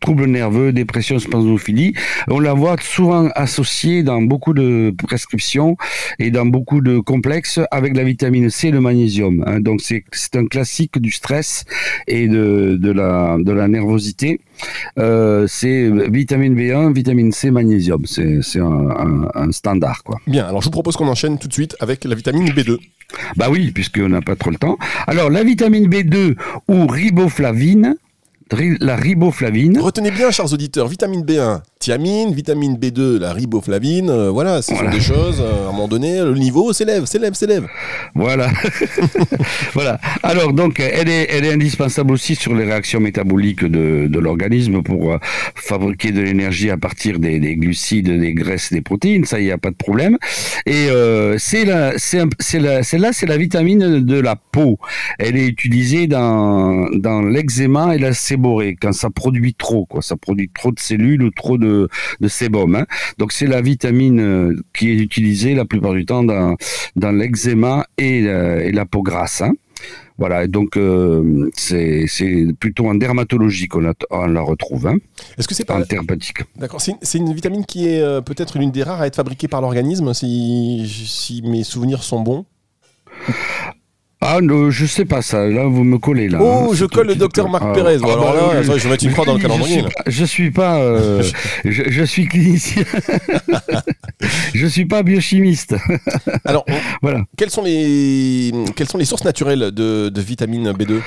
troubles 0.04 0.26
nerveux, 0.26 0.70
dépression, 0.72 1.18
spasmophilie. 1.18 1.94
On 2.28 2.38
la 2.48 2.52
voit 2.52 2.76
souvent 2.80 3.28
associée 3.34 4.02
dans 4.02 4.20
beaucoup 4.20 4.52
de 4.52 4.92
prescriptions 5.08 5.76
et 6.18 6.30
dans 6.30 6.44
beaucoup 6.54 6.80
de 6.88 6.98
complexes 6.98 7.58
avec 7.70 7.96
la 7.96 8.04
vitamine 8.04 8.50
C 8.50 8.68
et 8.68 8.70
le 8.70 8.80
magnésium. 8.88 9.42
hein. 9.46 9.60
Donc 9.60 9.80
c'est 9.80 10.36
un 10.36 10.46
classique 10.46 10.98
du 10.98 11.10
stress 11.10 11.64
et 12.06 12.28
de, 12.28 12.76
de 12.86 12.90
la 13.00 13.36
de 13.48 13.52
la 13.60 13.66
nervosité. 13.76 14.40
Euh, 14.98 15.46
c'est 15.48 15.80
vitamine 16.20 16.54
B1, 16.60 16.92
vitamine 16.94 17.32
C, 17.32 17.50
magnésium. 17.50 18.02
C'est 18.06 18.60
un, 18.60 18.90
un- 19.06 19.28
un 19.34 19.50
standard 19.52 20.02
quoi. 20.04 20.16
Bien, 20.26 20.44
alors 20.46 20.60
je 20.60 20.66
vous 20.66 20.70
propose 20.80 20.96
qu'on 20.98 21.08
enchaîne 21.08 21.38
tout 21.38 21.48
de 21.48 21.52
suite 21.60 21.76
avec 21.80 22.04
la 22.04 22.14
vitamine 22.14 22.48
B2. 22.50 22.76
Bah 23.36 23.48
oui, 23.50 23.70
puisqu'on 23.72 24.08
n'a 24.10 24.20
pas 24.22 24.36
trop 24.36 24.50
le 24.50 24.56
temps. 24.64 24.76
Alors 25.06 25.30
la 25.30 25.42
vitamine 25.44 25.88
B2 25.88 26.34
ou 26.68 26.86
riboflavine, 26.86 27.86
ri- 27.86 28.03
la 28.80 28.96
riboflavine. 28.96 29.78
Retenez 29.78 30.10
bien, 30.10 30.30
chers 30.30 30.52
auditeurs, 30.52 30.86
vitamine 30.88 31.22
B1, 31.24 31.60
thiamine, 31.78 32.32
vitamine 32.32 32.76
B2, 32.76 33.18
la 33.18 33.32
riboflavine, 33.32 34.10
euh, 34.10 34.30
voilà, 34.30 34.62
ce 34.62 34.72
Voilà. 34.74 34.90
sont 34.92 34.96
des 34.96 35.02
choses, 35.02 35.40
euh, 35.40 35.66
à 35.66 35.68
un 35.68 35.72
moment 35.72 35.88
donné, 35.88 36.20
le 36.20 36.34
niveau 36.34 36.72
s'élève, 36.72 37.04
s'élève, 37.06 37.34
s'élève. 37.34 37.66
Voilà. 38.14 38.50
voilà. 39.74 39.98
Alors 40.22 40.52
donc 40.52 40.78
elle 40.80 41.08
est, 41.08 41.28
elle 41.30 41.44
est 41.44 41.52
indispensable 41.52 42.12
aussi 42.12 42.34
sur 42.34 42.54
les 42.54 42.64
réactions 42.64 43.00
métaboliques 43.00 43.64
de, 43.64 44.06
de 44.08 44.18
l'organisme 44.18 44.82
pour 44.82 45.12
euh, 45.14 45.18
fabriquer 45.54 46.12
de 46.12 46.20
l'énergie 46.20 46.70
à 46.70 46.76
partir 46.76 47.18
des, 47.18 47.40
des 47.40 47.56
glucides, 47.56 48.10
des 48.20 48.34
graisses, 48.34 48.72
des 48.72 48.82
protéines. 48.82 49.24
Ça, 49.24 49.40
il 49.40 49.46
n'y 49.46 49.52
a 49.52 49.58
pas 49.58 49.70
de 49.70 49.76
problème. 49.76 50.16
Et 50.66 50.86
c'est 51.38 51.64
la, 51.64 51.94
c'est 51.98 52.20
un- 52.20 52.28
c'est 52.38 52.58
la, 52.58 52.82
celle-là, 52.82 53.10
c'est 53.12 53.26
la 53.26 53.36
vitamine 53.36 54.00
de 54.04 54.20
la 54.20 54.36
peau. 54.36 54.78
Elle 55.18 55.36
est 55.36 55.46
utilisée 55.46 56.06
dans, 56.06 56.88
dans 56.94 57.22
l'eczéma 57.22 57.94
et 57.94 57.98
la 57.98 58.12
séborrhée 58.34 58.76
quand 58.80 58.92
ça 58.92 59.10
produit 59.10 59.54
trop, 59.54 59.86
quoi. 59.86 60.02
Ça 60.02 60.16
produit 60.16 60.50
trop 60.52 60.72
de 60.72 60.80
cellules 60.80 61.22
ou 61.22 61.30
trop 61.30 61.56
de, 61.58 61.88
de 62.20 62.28
sébum. 62.28 62.74
hein. 62.74 62.86
Donc 63.18 63.32
c'est 63.32 63.46
la 63.46 63.60
vitamine 63.62 64.20
euh, 64.20 64.54
qui 64.76 64.90
est 64.90 64.96
utilisée 65.08 65.54
la 65.54 65.64
plupart 65.64 65.94
du 65.94 66.04
temps 66.04 66.24
dans, 66.24 66.56
dans 66.96 67.12
l'eczéma 67.12 67.86
et, 67.98 68.22
la- 68.22 68.62
et 68.64 68.72
la 68.72 68.84
peau 68.86 69.02
grasse. 69.02 69.40
hein. 69.42 69.52
Voilà, 70.16 70.46
donc 70.46 70.76
euh, 70.76 71.50
c'est 71.56 72.06
plutôt 72.60 72.86
en 72.86 72.94
dermatologie 72.94 73.66
qu'on 73.66 73.80
la, 73.80 73.94
on 74.10 74.26
la 74.28 74.42
retrouve, 74.42 74.86
hein, 74.86 74.96
Est-ce 75.36 75.48
que 75.48 75.54
c'est 75.56 75.64
pas... 75.64 75.76
en 75.80 75.82
thérapeutique. 75.82 76.38
D'accord, 76.56 76.80
c'est 76.80 76.94
c'est 77.02 77.18
une 77.18 77.32
vitamine 77.34 77.64
qui 77.66 77.88
est 77.88 78.00
euh, 78.00 78.20
peut-être 78.20 78.56
l'une 78.60 78.70
des 78.70 78.84
rares 78.84 79.00
à 79.02 79.08
être 79.08 79.16
fabriquée 79.16 79.48
par 79.48 79.60
l'organisme, 79.60 80.14
si, 80.14 80.86
si 80.88 81.42
mes 81.42 81.64
souvenirs 81.64 82.02
sont 82.04 82.20
bons? 82.22 82.46
Ah, 84.36 84.40
non, 84.40 84.70
je 84.70 84.84
sais 84.86 85.04
pas 85.04 85.22
ça. 85.22 85.46
Là, 85.46 85.64
vous 85.66 85.84
me 85.84 85.98
collez 85.98 86.28
là. 86.28 86.38
Oh, 86.42 86.68
hein. 86.70 86.74
je 86.74 86.84
colle 86.86 87.06
le 87.08 87.14
docteur 87.14 87.48
Marc 87.48 87.64
Ah, 87.68 87.72
Pérez. 87.72 87.98
Ah, 88.02 88.06
alors 88.06 88.48
bah, 88.48 88.54
là, 88.54 88.62
je 88.62 88.84
vais 88.84 88.88
mettre 88.90 89.04
une 89.04 89.12
croix 89.12 89.24
dans 89.24 89.34
le 89.34 89.40
calendrier. 89.40 89.74
suis 89.80 89.82
pas- 89.82 90.02
Je 90.06 90.24
suis 90.24 90.50
pas. 90.50 90.76
euh, 90.80 91.22
je, 91.64 91.82
je 91.88 92.02
suis 92.04 92.26
clinicien. 92.26 92.82
je 94.54 94.66
suis 94.66 94.86
pas 94.86 95.02
biochimiste. 95.02 95.74
Alors, 96.44 96.64
on- 96.68 96.72
voilà. 97.02 97.24
quelles 97.36 97.50
sont 97.50 97.62
les, 97.62 98.52
quelles 98.76 98.88
sont 98.88 98.98
les 98.98 99.04
sources 99.04 99.24
naturelles 99.24 99.70
de, 99.72 100.08
de 100.08 100.20
vitamine 100.20 100.70
B2 100.72 101.00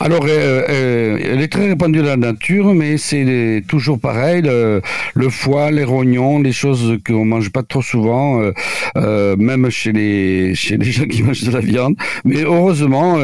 Alors, 0.00 0.24
euh, 0.28 0.62
euh, 0.68 1.18
elle 1.22 1.40
est 1.40 1.52
très 1.52 1.68
répandue 1.68 1.98
dans 2.00 2.06
la 2.06 2.16
nature, 2.16 2.74
mais 2.74 2.96
c'est 2.96 3.62
toujours 3.68 3.98
pareil. 3.98 4.42
Le, 4.42 4.80
foie, 5.28 5.70
les 5.70 5.84
rognons, 5.84 6.40
les 6.40 6.52
choses 6.52 6.98
qu'on 7.06 7.24
mange 7.24 7.50
pas 7.50 7.62
trop 7.62 7.82
souvent, 7.82 8.40
euh, 8.40 8.52
euh, 8.96 9.36
même 9.36 9.70
chez 9.70 9.92
les, 9.92 10.54
chez 10.54 10.76
les 10.76 10.90
gens 10.90 11.04
qui 11.04 11.22
mangent 11.24 11.44
de 11.44 11.52
la 11.52 11.60
viande. 11.60 11.96
Mais 12.24 12.42
heureusement, 12.42 13.18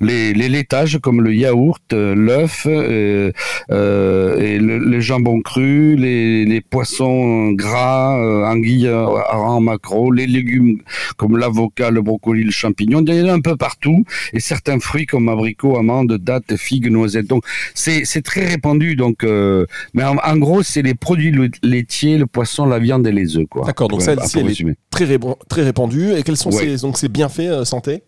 les, 0.00 0.32
les 0.32 0.48
laitages 0.48 0.98
comme 1.02 1.20
le 1.22 1.34
yaourt, 1.34 1.92
l'œuf, 1.92 2.66
et 2.66 3.32
le, 3.68 4.78
les 4.78 5.00
jambons 5.00 5.40
crus, 5.40 5.98
les, 5.98 6.44
les 6.44 6.60
poissons 6.60 7.52
gras, 7.52 8.16
anguilles, 8.50 8.88
harengs, 8.88 9.62
maquereaux, 9.62 10.12
les 10.12 10.26
légumes 10.26 10.78
comme 11.16 11.36
l'avocat, 11.36 11.90
le 11.90 12.02
brocoli, 12.02 12.44
le 12.44 12.50
champignon, 12.50 13.04
il 13.06 13.14
y 13.14 13.22
en 13.22 13.28
a 13.28 13.32
un 13.32 13.40
peu 13.40 13.56
partout 13.56 14.04
et 14.32 14.40
certains 14.40 14.78
fruits 14.78 15.06
comme 15.06 15.28
abricots, 15.28 15.76
amandes, 15.76 15.97
dattes, 16.04 16.56
figues, 16.56 16.90
noisettes. 16.90 17.26
Donc 17.26 17.44
c'est 17.74 18.22
très 18.22 18.46
répandu. 18.46 18.96
Donc, 18.96 19.24
euh, 19.24 19.66
mais 19.94 20.04
en, 20.04 20.16
en 20.16 20.36
gros, 20.36 20.62
c'est 20.62 20.82
les 20.82 20.94
produits 20.94 21.34
laitiers, 21.62 22.18
le 22.18 22.26
poisson, 22.26 22.66
la 22.66 22.78
viande 22.78 23.06
et 23.06 23.12
les 23.12 23.36
œufs. 23.36 23.46
D'accord, 23.66 23.88
donc 23.88 24.02
celle-ci, 24.02 24.38
elle 24.40 24.50
est- 24.50 24.76
très, 24.90 25.04
répand- 25.04 25.36
très 25.48 25.62
répandue. 25.62 26.12
Et 26.16 26.22
quels 26.22 26.36
sont 26.36 26.50
Ouais. 26.52 26.76
ces, 26.76 26.82
donc, 26.82 26.98
ces 26.98 27.08
bienfaits 27.08 27.40
euh, 27.40 27.64
santé? 27.64 28.02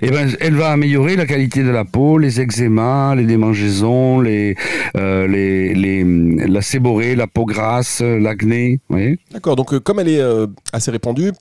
Eh 0.00 0.10
ben, 0.10 0.30
elle 0.40 0.54
va 0.54 0.70
améliorer 0.70 1.16
la 1.16 1.26
qualité 1.26 1.62
de 1.62 1.68
la 1.70 1.84
peau, 1.84 2.16
les 2.18 2.40
eczémas, 2.40 3.14
les 3.14 3.24
démangeaisons, 3.24 4.20
les, 4.20 4.56
euh, 4.96 5.26
les, 5.26 5.74
les, 5.74 6.04
la 6.46 6.62
séborrhée, 6.62 7.14
la 7.14 7.26
peau 7.26 7.44
grasse, 7.44 8.00
l'acné. 8.00 8.80
D'accord, 9.32 9.56
donc 9.56 9.74
euh, 9.74 9.80
comme 9.80 10.00
elle 10.00 10.08
est 10.08 10.20
euh, 10.20 10.46
assez 10.72 10.90
répandue, 10.90 11.32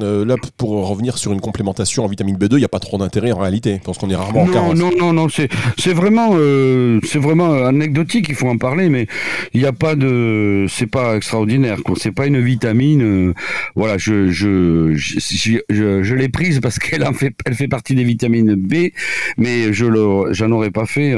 euh, 0.00 0.24
là, 0.24 0.36
pour 0.56 0.88
revenir 0.88 1.18
sur 1.18 1.32
une 1.32 1.40
complémentation 1.40 2.04
en 2.04 2.08
vitamine 2.08 2.36
B2, 2.36 2.52
il 2.52 2.58
n'y 2.58 2.64
a 2.64 2.68
pas 2.68 2.78
trop 2.80 2.96
d'intérêt 2.98 3.32
en 3.32 3.38
réalité, 3.38 3.80
parce 3.84 3.98
qu'on 3.98 4.08
est 4.10 4.14
rarement 4.16 4.42
en 4.42 4.46
non, 4.46 4.52
carence. 4.52 4.74
non, 4.78 4.90
non, 4.98 5.12
non, 5.12 5.28
c'est 5.28 5.48
c'est 5.78 5.92
vraiment, 5.92 6.30
euh, 6.34 6.98
c'est 7.04 7.18
vraiment 7.18 7.52
anecdotique. 7.64 8.26
Il 8.30 8.34
faut 8.34 8.48
en 8.48 8.56
parler, 8.56 8.88
mais 8.88 9.06
il 9.52 9.60
n'y 9.60 9.66
a 9.66 9.72
pas 9.72 9.94
de, 9.94 10.66
c'est 10.68 10.86
pas 10.86 11.16
extraordinaire. 11.16 11.78
quoi. 11.84 11.94
C'est 11.98 12.12
pas 12.12 12.26
une 12.26 12.40
vitamine. 12.40 13.02
euh, 13.02 13.34
voilà, 13.76 13.98
je 13.98 14.30
je 14.30 14.92
je, 14.94 15.18
je, 15.20 15.58
je- 15.68 16.02
je 16.02 16.14
l'ai 16.14 16.28
prise 16.28 16.60
parce 16.60 16.78
qu'elle 16.78 17.04
en 17.04 17.12
fait, 17.12 17.34
elle 17.44 17.54
fait 17.54 17.68
partie 17.68 17.94
des 17.94 18.04
vitamines 18.04 18.54
B, 18.54 18.90
mais 19.36 19.72
je 19.72 19.84
le, 19.86 20.32
j'en 20.32 20.50
aurais 20.52 20.70
pas 20.70 20.86
fait 20.86 21.12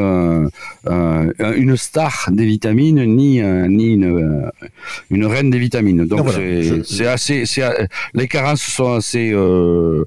une 0.86 1.76
star 1.76 2.28
des 2.32 2.46
vitamines 2.46 3.04
ni 3.04 3.40
ni 3.42 3.92
une 3.94 4.50
une 5.10 5.26
reine 5.26 5.50
des 5.50 5.58
vitamines. 5.58 6.04
Donc 6.04 6.20
Ah, 6.20 6.22
voilà. 6.24 6.38
c'est 6.38 6.82
c'est 6.84 7.06
assez, 7.06 7.46
c'est 7.46 7.62
les 8.14 8.28
carences 8.28 8.63
sont 8.70 8.94
assez 8.94 9.30
euh, 9.32 10.04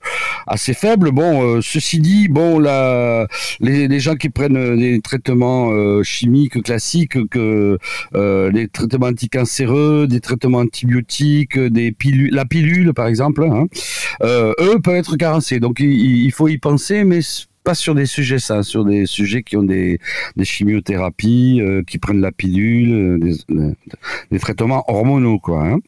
assez 0.47 0.73
faibles. 0.73 1.11
Bon, 1.11 1.43
euh, 1.43 1.61
ceci 1.61 1.99
dit, 1.99 2.27
bon, 2.27 2.59
la, 2.59 3.27
les, 3.59 3.99
gens 3.99 4.15
qui 4.15 4.29
prennent 4.29 4.77
des 4.77 5.01
traitements 5.01 5.71
euh, 5.71 6.03
chimiques 6.03 6.61
classiques, 6.63 7.29
que 7.29 7.77
euh, 8.15 8.51
les 8.51 8.67
traitements 8.67 9.07
anticancéreux, 9.07 10.07
des 10.07 10.19
traitements 10.19 10.59
antibiotiques, 10.59 11.59
des 11.59 11.91
pilules, 11.91 12.33
la 12.33 12.45
pilule 12.45 12.93
par 12.93 13.07
exemple, 13.07 13.43
hein, 13.43 13.65
eux 14.23 14.79
peuvent 14.83 14.95
être 14.95 15.17
carencés. 15.17 15.59
Donc 15.59 15.79
il, 15.79 16.25
il 16.25 16.31
faut 16.31 16.47
y 16.47 16.57
penser, 16.57 17.03
mais 17.03 17.21
pas 17.67 17.75
sur 17.75 17.93
des 17.95 18.05
sujets 18.05 18.39
ça, 18.39 18.63
sur 18.63 18.85
des 18.85 19.05
sujets 19.05 19.43
qui 19.43 19.57
ont 19.57 19.63
des, 19.63 19.99
des 20.37 20.45
chimiothérapies, 20.45 21.59
euh, 21.61 21.83
qui 21.85 21.97
prennent 21.97 22.21
la 22.21 22.31
pilule, 22.31 22.93
euh, 22.93 23.17
des, 23.19 23.33
des- 23.53 23.73
des 24.31 24.39
traitements 24.39 24.83
hormonaux 24.87 25.37
quoi. 25.39 25.63
Hein. 25.67 25.79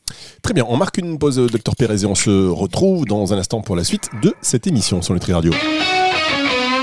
Très 0.41 0.53
bien, 0.53 0.65
on 0.67 0.75
marque 0.75 0.98
une 0.98 1.17
pause, 1.17 1.39
euh, 1.39 1.48
docteur 1.48 1.75
Pérez, 1.77 2.01
et 2.03 2.05
on 2.05 2.15
se 2.15 2.48
retrouve 2.50 3.05
dans 3.05 3.33
un 3.33 3.38
instant 3.38 3.62
pour 3.62 3.75
la 3.77 3.83
suite 3.86 4.09
de 4.21 4.33
cette 4.41 4.67
émission 4.67 5.01
sur 5.01 5.13
Nutri 5.13 5.31
Radio. 5.33 5.51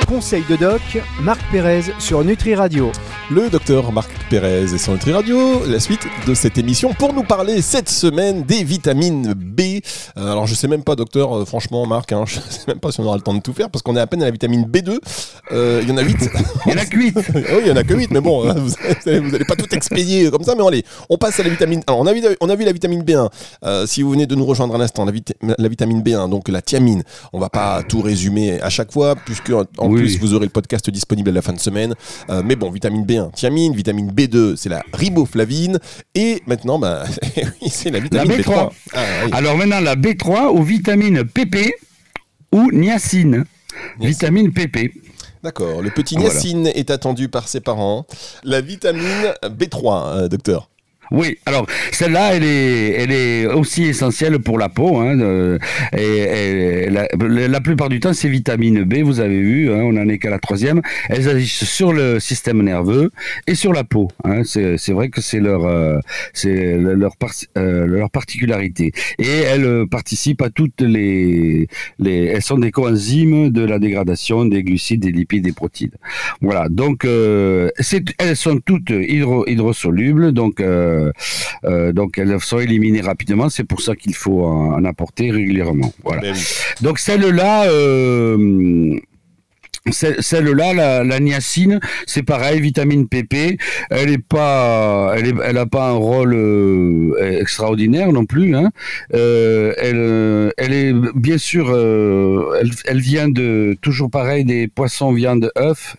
Conseil 0.07 0.45
de 0.49 0.55
doc, 0.55 0.81
Marc 1.21 1.41
Pérez 1.51 1.83
sur 1.99 2.23
Nutri 2.23 2.55
Radio. 2.55 2.93
Le 3.29 3.51
docteur 3.51 3.91
Marc 3.91 4.09
Pérez 4.31 4.63
et 4.73 4.79
sur 4.79 4.93
Nutri 4.93 5.13
Radio, 5.13 5.65
la 5.67 5.81
suite 5.81 6.07
de 6.29 6.33
cette 6.33 6.59
émission 6.59 6.95
pour 6.95 7.13
nous 7.13 7.25
parler 7.25 7.61
cette 7.61 7.89
semaine 7.89 8.45
des 8.45 8.63
vitamines 8.63 9.35
B. 9.35 9.61
Euh, 10.17 10.31
alors 10.31 10.47
je 10.47 10.55
sais 10.55 10.69
même 10.69 10.85
pas, 10.85 10.95
docteur, 10.95 11.37
euh, 11.37 11.45
franchement, 11.45 11.87
Marc, 11.87 12.13
hein, 12.13 12.23
je 12.27 12.35
sais 12.35 12.65
même 12.69 12.79
pas 12.79 12.93
si 12.93 13.01
on 13.01 13.05
aura 13.05 13.17
le 13.17 13.23
temps 13.23 13.35
de 13.35 13.41
tout 13.41 13.53
faire 13.53 13.69
parce 13.69 13.83
qu'on 13.83 13.97
est 13.97 14.01
à 14.01 14.07
peine 14.07 14.23
à 14.23 14.27
la 14.27 14.31
vitamine 14.31 14.65
B2. 14.65 14.99
Euh, 15.51 15.81
Il 15.83 15.89
y 15.89 15.93
en 15.93 15.97
a 15.97 16.03
8. 16.03 16.17
Il 16.67 16.73
y 16.73 16.75
en 16.75 16.79
a 16.79 16.85
que 16.85 16.97
huit. 16.97 17.17
oui, 17.35 17.43
il 17.63 17.67
y 17.67 17.71
en 17.71 17.77
a 17.77 17.83
que 17.83 17.95
8, 17.95 18.11
mais 18.13 18.21
bon, 18.21 18.49
hein, 18.49 18.55
vous, 18.57 18.73
allez, 19.07 19.19
vous 19.19 19.35
allez 19.35 19.45
pas 19.45 19.57
tout 19.57 19.73
expédier 19.75 20.31
comme 20.31 20.43
ça, 20.45 20.55
mais 20.57 20.67
allez, 20.67 20.85
on 21.09 21.19
passe 21.19 21.41
à 21.41 21.43
la 21.43 21.51
vitamine. 21.51 21.83
Alors, 21.87 22.01
on 22.01 22.07
a 22.07 22.13
vu, 22.13 22.23
on 22.41 22.49
a 22.49 22.55
vu 22.55 22.65
la 22.65 22.73
vitamine 22.73 23.03
B1. 23.03 23.29
Euh, 23.65 23.87
si 23.87 24.03
vous 24.03 24.11
venez 24.11 24.27
de 24.27 24.35
nous 24.35 24.47
rejoindre 24.47 24.75
à 24.75 24.79
l'instant, 24.79 25.05
la 25.05 25.69
vitamine 25.69 26.03
B1, 26.03 26.29
donc 26.29 26.49
la 26.49 26.63
thiamine, 26.63 27.03
on 27.33 27.39
va 27.39 27.49
pas 27.49 27.83
tout 27.83 28.03
résumer 28.03 28.61
à 28.61 28.71
chaque 28.71 28.93
fois, 28.93 29.15
puisque 29.17 29.53
en 29.79 29.96
Oui. 29.97 30.03
plus 30.03 30.19
vous 30.19 30.35
aurez 30.35 30.47
le 30.47 30.50
podcast 30.50 30.88
disponible 30.91 31.31
à 31.31 31.33
la 31.33 31.43
fin 31.43 31.53
de 31.53 31.59
semaine. 31.61 31.95
Euh, 32.31 32.43
mais 32.45 32.57
bon, 32.57 32.71
vitamine 32.71 33.05
B1, 33.05 33.33
thiamine, 33.33 33.75
vitamine 33.75 34.11
B2, 34.12 34.57
c'est 34.57 34.69
la 34.69 34.83
riboflavine, 34.93 35.79
et 36.15 36.43
maintenant, 36.47 36.79
bah, 36.79 37.05
oui, 37.62 37.69
c'est 37.71 37.91
la 37.91 37.99
vitamine 38.00 38.33
B3. 38.33 38.43
B3. 38.43 38.71
Ah, 38.95 39.00
oui. 39.25 39.31
Alors 39.33 39.57
maintenant, 39.57 39.81
la 39.81 39.97
B3 39.97 40.50
ou 40.57 40.62
vitamine 40.62 41.25
PP 41.25 41.73
ou 42.53 42.71
niacine. 42.73 43.45
Niacine. 43.99 44.09
Vitamine 44.09 44.53
PP. 44.53 44.93
D'accord, 45.43 45.83
le 45.83 45.91
petit 45.91 46.15
Voilà. 46.17 46.33
niacine 46.33 46.67
est 46.69 46.91
attendu 46.91 47.29
par 47.29 47.47
ses 47.47 47.61
parents. 47.61 48.07
La 48.43 48.61
vitamine 48.61 49.33
B3, 49.45 50.07
euh, 50.17 50.29
docteur. 50.29 50.71
Oui, 51.11 51.39
alors 51.47 51.67
celle-là, 51.93 52.35
elle 52.35 52.45
est, 52.45 52.91
elle 53.03 53.13
est 53.13 53.47
aussi 53.47 53.85
essentielle 53.85 54.39
pour 54.39 54.59
la 54.59 54.69
peau. 54.69 54.99
Hein, 54.99 55.19
euh, 55.21 55.59
et, 55.97 56.89
la, 56.91 57.61
plupart 57.61 57.89
du 57.89 58.01
temps, 58.01 58.13
ces 58.13 58.29
vitamines 58.29 58.83
B, 58.85 58.97
vous 59.03 59.21
avez 59.21 59.41
vu, 59.41 59.71
hein, 59.71 59.81
on 59.83 59.93
n'en 59.93 60.09
est 60.09 60.19
qu'à 60.19 60.31
la 60.31 60.39
troisième, 60.39 60.81
elles 61.09 61.29
agissent 61.29 61.65
sur 61.65 61.93
le 61.93 62.19
système 62.21 62.63
nerveux 62.63 63.11
et 63.47 63.55
sur 63.55 63.73
la 63.73 63.85
peau. 63.85 64.09
Hein, 64.25 64.43
c'est 64.45 64.77
c'est 64.79 64.93
vrai 64.93 65.09
que 65.09 65.21
c'est 65.21 65.41
leur, 65.41 65.65
euh, 65.65 65.99
c'est 66.33 66.77
le- 66.77 66.95
leur, 66.95 67.13
euh, 67.57 67.87
leur 67.87 68.11
particularité. 68.11 68.93
Et 69.19 69.29
elles 69.51 69.85
participent 69.91 70.43
à 70.43 70.51
toutes 70.51 70.81
les, 70.81 71.69
les, 71.99 72.25
elles 72.27 72.43
sont 72.43 72.59
des 72.59 72.71
coenzymes 72.71 73.51
de 73.51 73.65
la 73.65 73.79
dégradation 73.79 74.45
des 74.45 74.63
glucides, 74.63 75.01
des 75.01 75.13
lipides, 75.13 75.45
des 75.45 75.53
protéines. 75.53 75.91
Voilà, 76.41 76.69
donc 76.69 77.05
euh, 77.05 77.69
c'est- 77.81 78.05
elles 78.19 78.37
sont 78.37 78.59
toutes 78.65 78.91
hydro, 78.91 79.47
hydrosolubles, 79.47 80.33
donc 80.33 80.61
euh, 80.61 80.96
donc 81.93 82.19
elles 82.19 82.38
sont 82.41 82.59
éliminées 82.59 83.00
rapidement. 83.00 83.49
C'est 83.49 83.65
pour 83.65 83.81
ça 83.81 83.95
qu'il 83.97 84.15
faut 84.15 84.45
en, 84.45 84.75
en 84.75 84.85
apporter 84.85 85.31
régulièrement. 85.31 85.93
Voilà. 86.05 86.23
Ben 86.23 86.35
oui. 86.35 86.43
Donc 86.83 86.99
celle-là. 86.99 87.65
Euh, 87.71 88.97
celle- 89.93 90.21
Celle-là, 90.21 90.75
la, 90.75 91.05
la 91.05 91.21
niacine, 91.21 91.79
c'est 92.07 92.25
pareil, 92.25 92.61
vitamine 92.61 93.07
PP. 93.07 93.57
Elle 93.91 94.11
est 94.11 94.19
pas, 94.19 95.12
elle, 95.17 95.29
est, 95.29 95.35
elle 95.45 95.59
a 95.59 95.67
pas 95.67 95.91
un 95.91 95.93
rôle 95.93 96.35
euh, 96.35 97.38
extraordinaire 97.41 98.11
non 98.12 98.25
plus. 98.25 98.57
Hein. 98.57 98.71
Euh, 99.15 99.73
elle, 99.79 99.95
euh, 99.97 100.50
elle 100.57 100.73
est 100.73 100.93
bien 101.15 101.38
sûr, 101.38 101.69
euh, 101.71 102.59
elle, 102.61 102.71
elle 102.87 102.99
vient 103.00 103.29
de 103.29 103.76
toujours 103.81 104.11
pareil 104.11 104.45
des 104.45 104.67
poissons, 104.67 105.12
viande, 105.12 105.53
œufs. 105.57 105.95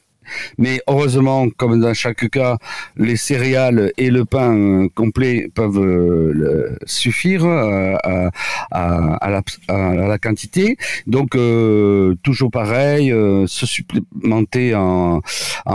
Mais 0.57 0.81
heureusement, 0.87 1.47
comme 1.57 1.79
dans 1.79 1.93
chaque 1.93 2.29
cas, 2.29 2.57
les 2.95 3.15
céréales 3.15 3.91
et 3.97 4.09
le 4.09 4.25
pain 4.25 4.55
euh, 4.55 4.89
complet 4.93 5.49
peuvent 5.53 5.77
euh, 5.77 6.75
suffire 6.85 7.45
euh, 7.45 7.95
à, 8.71 9.29
la, 9.29 10.17
quantité. 10.17 10.77
Donc, 11.05 11.37
toujours 12.23 12.51
pareil, 12.51 13.09
se 13.47 13.65
supplémenter 13.65 14.73
en, 14.75 15.21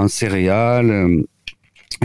céréales 0.09 1.25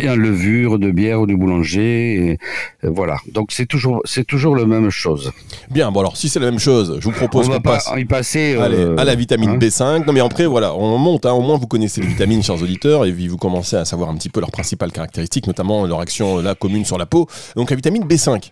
et 0.01 0.09
en 0.09 0.15
levure 0.15 0.79
de 0.79 0.91
bière 0.91 1.21
ou 1.21 1.27
du 1.27 1.37
boulanger. 1.37 2.15
Et, 2.15 2.39
euh, 2.83 2.91
voilà. 2.93 3.17
Donc, 3.31 3.51
c'est 3.51 3.65
toujours, 3.65 4.01
c'est 4.05 4.25
toujours 4.25 4.55
la 4.55 4.65
même 4.65 4.89
chose. 4.89 5.31
Bien, 5.69 5.91
bon 5.91 5.99
alors 5.99 6.17
si 6.17 6.29
c'est 6.29 6.39
la 6.39 6.49
même 6.49 6.59
chose, 6.59 6.97
je 6.99 7.05
vous 7.05 7.11
propose 7.11 7.47
qu'on 7.47 7.59
pas 7.59 7.73
passe 7.73 7.91
y 7.97 8.05
passer 8.05 8.55
euh, 8.55 8.61
allez, 8.61 9.01
à 9.01 9.03
la 9.03 9.15
vitamine 9.15 9.51
hein. 9.51 9.57
B5. 9.57 10.05
Non 10.05 10.13
mais 10.13 10.19
après 10.19 10.45
voilà, 10.45 10.73
on 10.75 10.97
monte, 10.97 11.25
hein, 11.25 11.33
au 11.33 11.41
moins 11.41 11.57
vous 11.57 11.67
connaissez 11.67 12.01
les 12.01 12.07
vitamines, 12.07 12.43
chers 12.43 12.61
auditeurs, 12.61 13.05
et 13.05 13.11
vous 13.11 13.37
commencez 13.37 13.75
à 13.75 13.85
savoir 13.85 14.09
un 14.09 14.15
petit 14.15 14.29
peu 14.29 14.39
leurs 14.39 14.51
principales 14.51 14.91
caractéristiques, 14.91 15.47
notamment 15.47 15.85
leur 15.85 15.99
action 15.99 16.39
là 16.39 16.55
commune 16.55 16.85
sur 16.85 16.97
la 16.97 17.05
peau. 17.05 17.27
Donc 17.55 17.69
la 17.69 17.75
vitamine 17.75 18.05
B5. 18.05 18.51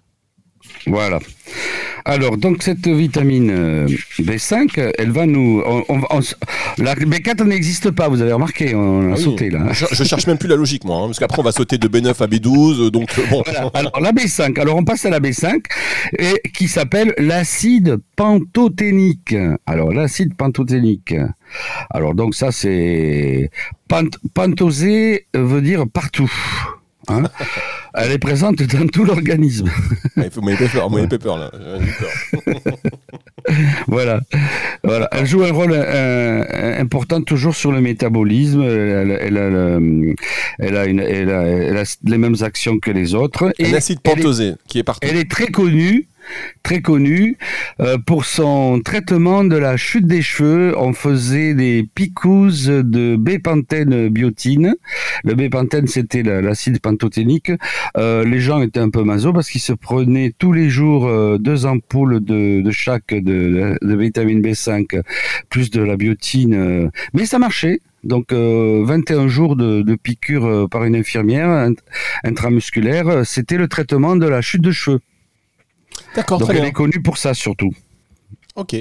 Voilà. 0.88 1.20
Alors, 2.08 2.38
donc 2.38 2.62
cette 2.62 2.88
vitamine 2.88 3.50
euh, 3.52 3.88
B5, 4.20 4.92
elle 4.98 5.12
va 5.12 5.26
nous... 5.26 5.64
On, 5.66 5.84
on- 5.90 6.02
on- 6.10 6.20
la 6.78 6.94
B4 6.94 7.44
n'existe 7.46 7.90
pas, 7.92 8.10
vous 8.10 8.22
avez 8.22 8.34
remarqué, 8.34 8.76
on 8.76 9.10
a 9.10 9.14
Ah 9.14 9.16
oui. 9.18 9.24
sauté 9.24 9.50
là. 9.50 9.72
Je, 9.72 9.86
je 9.92 10.04
cherche 10.04 10.28
même 10.28 10.38
plus 10.38 10.48
la 10.50 10.56
logique 10.56 10.84
moi, 10.84 10.98
hein, 10.98 11.06
parce 11.08 11.20
qu'après 11.20 11.40
on 11.40 11.44
va 11.44 11.52
sauter 11.52 11.78
de 11.78 11.88
B9 11.88 12.10
à 12.22 12.28
B12, 12.28 12.82
euh, 12.88 12.92
donc 12.92 13.10
euh, 13.18 13.24
bon. 13.32 13.42
Voilà. 13.46 13.70
Alors 13.74 14.00
la 14.02 14.12
B5, 14.12 14.60
alors 14.60 14.76
on 14.78 14.84
passe 14.84 15.06
à 15.06 15.10
la 15.10 15.20
B5, 15.20 15.62
et, 16.20 16.42
qui 16.54 16.68
s'appelle 16.68 17.14
l'acide 17.18 17.98
pantothénique. 18.16 19.36
Alors 19.66 19.92
l'acide 19.92 20.36
pantothénique, 20.36 21.16
Alors 21.90 22.14
donc 22.14 22.36
ça 22.36 22.52
c'est 22.52 23.50
pantosé 24.34 25.26
veut 25.34 25.62
dire 25.62 25.86
partout. 25.92 26.32
Hein 27.08 27.24
Elle 27.98 28.12
est 28.12 28.20
présente 28.20 28.62
dans 28.62 28.88
tout 28.88 29.06
l'organisme. 29.06 29.70
Vous 30.16 30.42
m'avez 30.42 30.68
peur, 30.68 30.90
peur 31.20 31.38
là. 31.38 31.52
voilà. 33.88 34.22
voilà. 34.84 35.08
Elle 35.12 35.26
joue 35.26 35.44
un 35.44 35.52
rôle 35.52 35.74
euh, 35.74 36.82
important 36.82 37.22
toujours 37.22 37.56
sur 37.56 37.72
le 37.72 37.82
métabolisme. 37.82 38.64
Elle, 38.64 39.38
a, 39.38 40.86
une, 40.86 41.00
elle, 41.00 41.30
a, 41.30 41.84
les 42.06 42.18
mêmes 42.18 42.36
actions 42.42 42.80
que 42.80 42.92
les 42.92 43.14
autres. 43.16 43.54
Un 43.60 43.74
acide 43.74 44.02
pentosé 44.02 44.54
qui 44.68 44.80
est 44.80 44.84
partout. 44.84 45.08
Elle 45.10 45.18
est 45.18 45.30
très 45.30 45.48
connue 45.48 46.08
très 46.64 46.82
connu 46.82 47.38
euh, 47.80 47.98
pour 47.98 48.26
son 48.26 48.82
traitement 48.84 49.44
de 49.44 49.56
la 49.56 49.78
chute 49.78 50.08
des 50.08 50.22
cheveux. 50.22 50.74
On 50.78 50.94
faisait 50.94 51.54
des 51.54 51.88
picouses 51.94 52.68
de 52.68 53.16
bépantène 53.16 54.10
biotine. 54.10 54.76
Le 55.24 55.36
bépantène, 55.36 55.88
c'était 55.88 56.24
l'acide 56.24 56.80
pantothénique. 56.80 57.52
Euh, 57.98 58.26
les 58.26 58.40
gens 58.40 58.62
étaient 58.62 58.80
un 58.80 58.90
peu 58.90 59.04
maso 59.04 59.32
parce 59.32 59.50
qu'ils 59.50 59.62
se 59.62 59.74
prenaient 59.74 60.34
tous 60.38 60.54
les 60.54 60.70
jours 60.70 61.08
euh, 61.08 61.38
deux 61.38 61.66
ampoules 61.66 62.20
de, 62.24 62.64
chaque 62.72 63.14
de, 63.14 63.78
vitamine 63.84 64.42
B5 64.42 65.02
plus 65.50 65.70
de 65.70 65.82
la 65.82 65.98
biotine. 65.98 66.90
mais 67.14 67.26
ça 67.26 67.40
marchait. 67.40 67.80
Donc 68.04 68.32
21 68.32 69.28
jours 69.28 69.56
de, 69.56 69.82
de 69.82 69.96
piqûre 69.96 70.68
par 70.70 70.84
une 70.84 70.96
infirmière 70.96 71.70
intramusculaire, 72.24 73.26
c'était 73.26 73.58
le 73.58 73.68
traitement 73.68 74.16
de 74.16 74.28
la 74.28 74.42
chute 74.42 74.62
de 74.62 74.72
cheveux. 74.72 75.00
D'accord, 76.16 76.40
très 76.40 76.58
elle 76.58 76.66
est 76.66 76.72
connue 76.72 77.02
pour 77.02 77.18
ça 77.18 77.34
surtout. 77.34 77.72
Ok. 78.56 78.74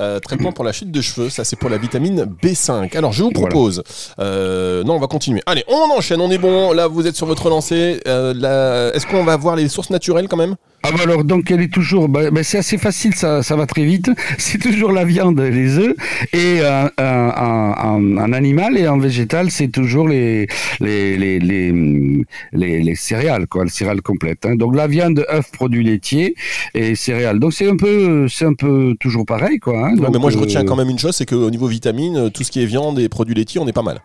Euh, 0.00 0.18
traitement 0.18 0.50
pour 0.50 0.64
la 0.64 0.72
chute 0.72 0.90
de 0.90 1.00
cheveux, 1.00 1.30
ça 1.30 1.44
c'est 1.44 1.54
pour 1.54 1.70
la 1.70 1.78
vitamine 1.78 2.26
B5. 2.42 2.96
Alors 2.96 3.12
je 3.12 3.22
vous 3.22 3.30
propose. 3.30 3.84
Euh, 4.18 4.82
non, 4.82 4.94
on 4.94 4.98
va 4.98 5.06
continuer. 5.06 5.40
Allez, 5.46 5.62
on 5.68 5.96
enchaîne, 5.96 6.20
on 6.20 6.32
est 6.32 6.38
bon. 6.38 6.72
Là, 6.72 6.88
vous 6.88 7.06
êtes 7.06 7.14
sur 7.14 7.26
votre 7.26 7.48
lancée. 7.48 8.00
Euh, 8.08 8.92
est-ce 8.92 9.06
qu'on 9.06 9.22
va 9.22 9.36
voir 9.36 9.54
les 9.54 9.68
sources 9.68 9.90
naturelles 9.90 10.26
quand 10.26 10.36
même? 10.36 10.56
Ah 10.82 10.92
bah 10.92 11.00
alors 11.02 11.24
donc 11.24 11.50
elle 11.50 11.60
est 11.60 11.72
toujours, 11.72 12.08
bah, 12.08 12.30
bah, 12.30 12.42
c'est 12.42 12.56
assez 12.56 12.78
facile, 12.78 13.14
ça, 13.14 13.42
ça 13.42 13.54
va 13.54 13.66
très 13.66 13.84
vite. 13.84 14.10
C'est 14.38 14.56
toujours 14.56 14.92
la 14.92 15.04
viande 15.04 15.38
les 15.38 15.78
œufs 15.78 15.94
et 16.32 16.60
euh, 16.62 16.88
en, 16.98 18.32
animal 18.32 18.78
et 18.78 18.88
en 18.88 18.96
végétal 18.96 19.50
c'est 19.50 19.68
toujours 19.68 20.08
les 20.08 20.46
les, 20.80 21.18
les 21.18 21.38
les, 21.38 22.80
les, 22.80 22.94
céréales 22.94 23.46
quoi, 23.46 23.64
le 23.64 23.68
céréales 23.68 24.00
complète. 24.00 24.46
Hein. 24.46 24.56
Donc 24.56 24.74
la 24.74 24.86
viande, 24.86 25.26
œufs, 25.30 25.50
produits 25.52 25.84
laitiers 25.84 26.34
et 26.72 26.94
céréales. 26.94 27.40
Donc 27.40 27.52
c'est 27.52 27.68
un 27.68 27.76
peu 27.76 28.26
c'est 28.28 28.46
un 28.46 28.54
peu 28.54 28.96
toujours 28.98 29.19
pareil 29.24 29.58
quoi. 29.58 29.88
Hein. 29.88 29.94
mais 30.12 30.18
moi 30.18 30.30
je 30.30 30.38
retiens 30.38 30.62
euh, 30.62 30.64
quand 30.64 30.76
même 30.76 30.90
une 30.90 30.98
chose, 30.98 31.14
c'est 31.14 31.26
qu'au 31.26 31.50
niveau 31.50 31.66
vitamines, 31.66 32.30
tout 32.30 32.44
ce 32.44 32.50
qui 32.50 32.62
est 32.62 32.66
viande 32.66 32.98
et 32.98 33.08
produits 33.08 33.34
laitiers, 33.34 33.60
on 33.60 33.66
est 33.66 33.72
pas 33.72 33.82
mal. 33.82 34.00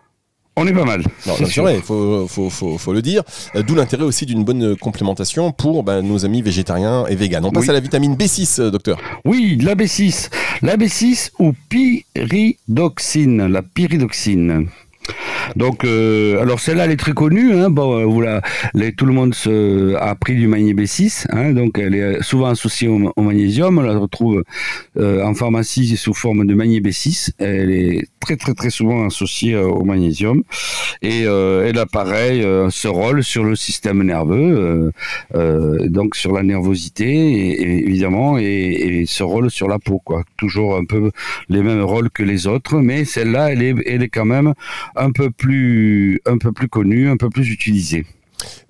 On 0.58 0.66
est 0.66 0.72
pas 0.72 0.86
mal. 0.86 1.02
C'est 1.20 1.60
vrai, 1.60 1.76
il 1.76 1.82
faut, 1.82 2.26
faut, 2.26 2.48
faut, 2.48 2.78
faut, 2.78 2.92
le 2.94 3.02
dire. 3.02 3.22
Euh, 3.54 3.62
d'où 3.62 3.74
l'intérêt 3.74 4.04
aussi 4.04 4.24
d'une 4.24 4.42
bonne 4.42 4.74
complémentation 4.74 5.52
pour 5.52 5.82
bah, 5.82 6.00
nos 6.00 6.24
amis 6.24 6.40
végétariens 6.40 7.04
et 7.08 7.14
véganes. 7.14 7.44
On 7.44 7.50
passe 7.50 7.68
à 7.68 7.74
la 7.74 7.80
vitamine 7.80 8.14
B6, 8.14 8.62
euh, 8.62 8.70
docteur. 8.70 8.98
Oui, 9.26 9.58
la 9.60 9.74
B6. 9.74 10.30
La 10.62 10.78
B6 10.78 11.32
ou 11.38 11.52
pyridoxine, 11.68 13.46
la 13.48 13.60
pyridoxine. 13.60 14.68
Donc, 15.54 15.84
euh, 15.84 16.40
alors 16.40 16.60
celle-là, 16.60 16.86
elle 16.86 16.90
est 16.90 16.96
très 16.96 17.12
connue. 17.12 17.54
Hein, 17.54 17.70
bon, 17.70 18.20
euh, 18.24 18.90
tout 18.96 19.06
le 19.06 19.12
monde 19.12 19.34
a 20.00 20.14
pris 20.14 20.34
du 20.34 20.48
magnésium 20.48 20.78
B6. 20.78 21.26
Hein, 21.30 21.52
donc, 21.52 21.78
elle 21.78 21.94
est 21.94 22.22
souvent 22.22 22.48
associée 22.48 22.88
au, 22.88 23.22
magnésium. 23.22 23.78
On 23.78 23.82
la 23.82 23.96
retrouve 23.96 24.42
euh, 24.98 25.22
en 25.22 25.34
pharmacie 25.34 25.96
sous 25.96 26.14
forme 26.14 26.46
de 26.46 26.54
magnésium 26.54 26.84
B6. 26.84 27.30
Elle 27.38 27.70
est 27.70 28.08
très, 28.20 28.36
très, 28.36 28.54
très 28.54 28.70
souvent 28.70 29.06
associée 29.06 29.56
au 29.56 29.84
magnésium. 29.84 30.42
Et 31.02 31.22
elle 31.22 31.78
a 31.78 31.86
pareil 31.86 32.44
ce 32.70 32.88
rôle 32.88 33.22
sur 33.22 33.44
le 33.44 33.54
système 33.54 34.02
nerveux, 34.02 34.92
donc 35.34 36.16
sur 36.16 36.32
la 36.32 36.42
nervosité, 36.42 37.84
évidemment, 37.86 38.38
et, 38.38 39.04
ce 39.06 39.22
rôle 39.22 39.50
sur 39.50 39.68
la 39.68 39.78
peau. 39.78 40.00
Quoi. 40.04 40.24
Toujours 40.36 40.76
un 40.76 40.84
peu 40.84 41.10
les 41.48 41.62
mêmes 41.62 41.82
rôles 41.82 42.10
que 42.10 42.22
les 42.22 42.46
autres, 42.46 42.80
mais 42.80 43.04
celle-là, 43.04 43.52
elle 43.52 43.62
est, 43.62 43.74
elle 43.86 44.02
est 44.02 44.08
quand 44.08 44.24
même 44.24 44.54
un 44.96 45.10
peu 45.12 45.30
plus, 45.30 46.20
un 46.26 46.38
peu 46.38 46.52
plus 46.52 46.68
connu, 46.68 47.08
un 47.08 47.16
peu 47.16 47.30
plus 47.30 47.50
utilisé. 47.50 48.06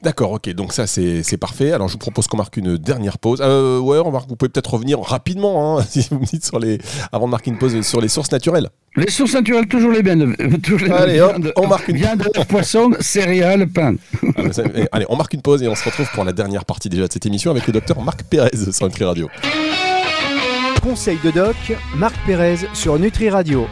D'accord, 0.03 0.33
ok, 0.33 0.49
donc 0.51 0.73
ça 0.73 0.87
c'est 0.87 1.37
parfait. 1.39 1.73
Alors 1.73 1.89
je 1.89 1.95
vous 1.95 1.99
propose 1.99 2.27
qu'on 2.27 2.37
marque 2.37 2.57
une 2.57 2.77
dernière 2.77 3.19
pause. 3.19 3.41
Euh, 3.43 3.79
ouais, 3.81 3.99
on 3.99 4.11
va, 4.11 4.21
vous 4.21 4.37
pouvez 4.37 4.49
peut-être 4.49 4.75
revenir 4.75 5.01
rapidement, 5.01 5.79
hein, 5.79 5.85
si 5.89 6.07
vous 6.11 6.21
me 6.21 6.25
dites 6.25 6.45
sur 6.45 6.59
les, 6.59 6.79
avant 7.13 7.27
de 7.27 7.33
marquer 7.33 7.51
une 7.51 7.59
pause 7.59 7.81
sur 7.83 8.01
les 8.01 8.09
sources 8.09 8.31
naturelles. 8.31 8.69
Les 8.97 9.11
sources 9.11 9.35
naturelles, 9.35 9.67
toujours 9.67 9.93
les 9.93 10.03
bien 10.03 10.17
Toujours 10.63 10.87
les 10.87 10.91
allez, 10.91 11.27
on 11.57 11.67
marque 11.67 11.89
une 11.89 11.97
Viande, 11.97 12.27
poisson, 12.49 12.93
céréales, 13.01 13.69
pain. 13.69 13.97
Ah, 14.37 14.43
eh, 14.75 14.87
allez, 14.93 15.07
on 15.09 15.17
marque 15.17 15.35
une 15.35 15.43
pause 15.43 15.63
et 15.63 15.69
on 15.69 15.75
se 15.75 15.85
retrouve 15.85 16.09
pour 16.15 16.25
la 16.25 16.33
dernière 16.33 16.65
partie 16.65 16.89
déjà 16.89 17.07
de 17.07 17.13
cette 17.13 17.27
émission 17.27 17.51
avec 17.51 17.67
le 17.67 17.73
docteur 17.73 18.01
Marc 18.01 18.23
Pérez 18.25 18.51
sur 18.71 18.87
Nutri 18.87 19.05
Radio. 19.05 19.29
Conseil 20.83 21.19
de 21.25 21.31
doc, 21.31 21.57
Marc 21.97 22.15
Pérez 22.27 22.59
sur 22.73 22.99
Nutri 22.99 23.29
Radio. 23.29 23.67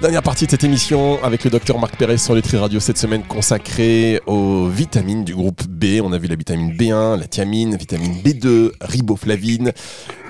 Dernière 0.00 0.22
partie 0.22 0.46
de 0.46 0.50
cette 0.50 0.64
émission 0.64 1.22
avec 1.22 1.44
le 1.44 1.50
docteur 1.50 1.78
Marc 1.78 1.98
Pérez 1.98 2.16
sur 2.16 2.34
Nutri 2.34 2.56
Radio 2.56 2.80
cette 2.80 2.96
semaine 2.96 3.22
consacrée 3.22 4.18
aux 4.26 4.66
vitamines 4.66 5.24
du 5.24 5.34
groupe 5.34 5.62
B. 5.68 6.00
On 6.02 6.14
a 6.14 6.18
vu 6.18 6.26
la 6.26 6.36
vitamine 6.36 6.72
B1, 6.72 7.18
la 7.18 7.26
thiamine, 7.26 7.76
vitamine 7.76 8.14
B2, 8.24 8.70
riboflavine, 8.80 9.72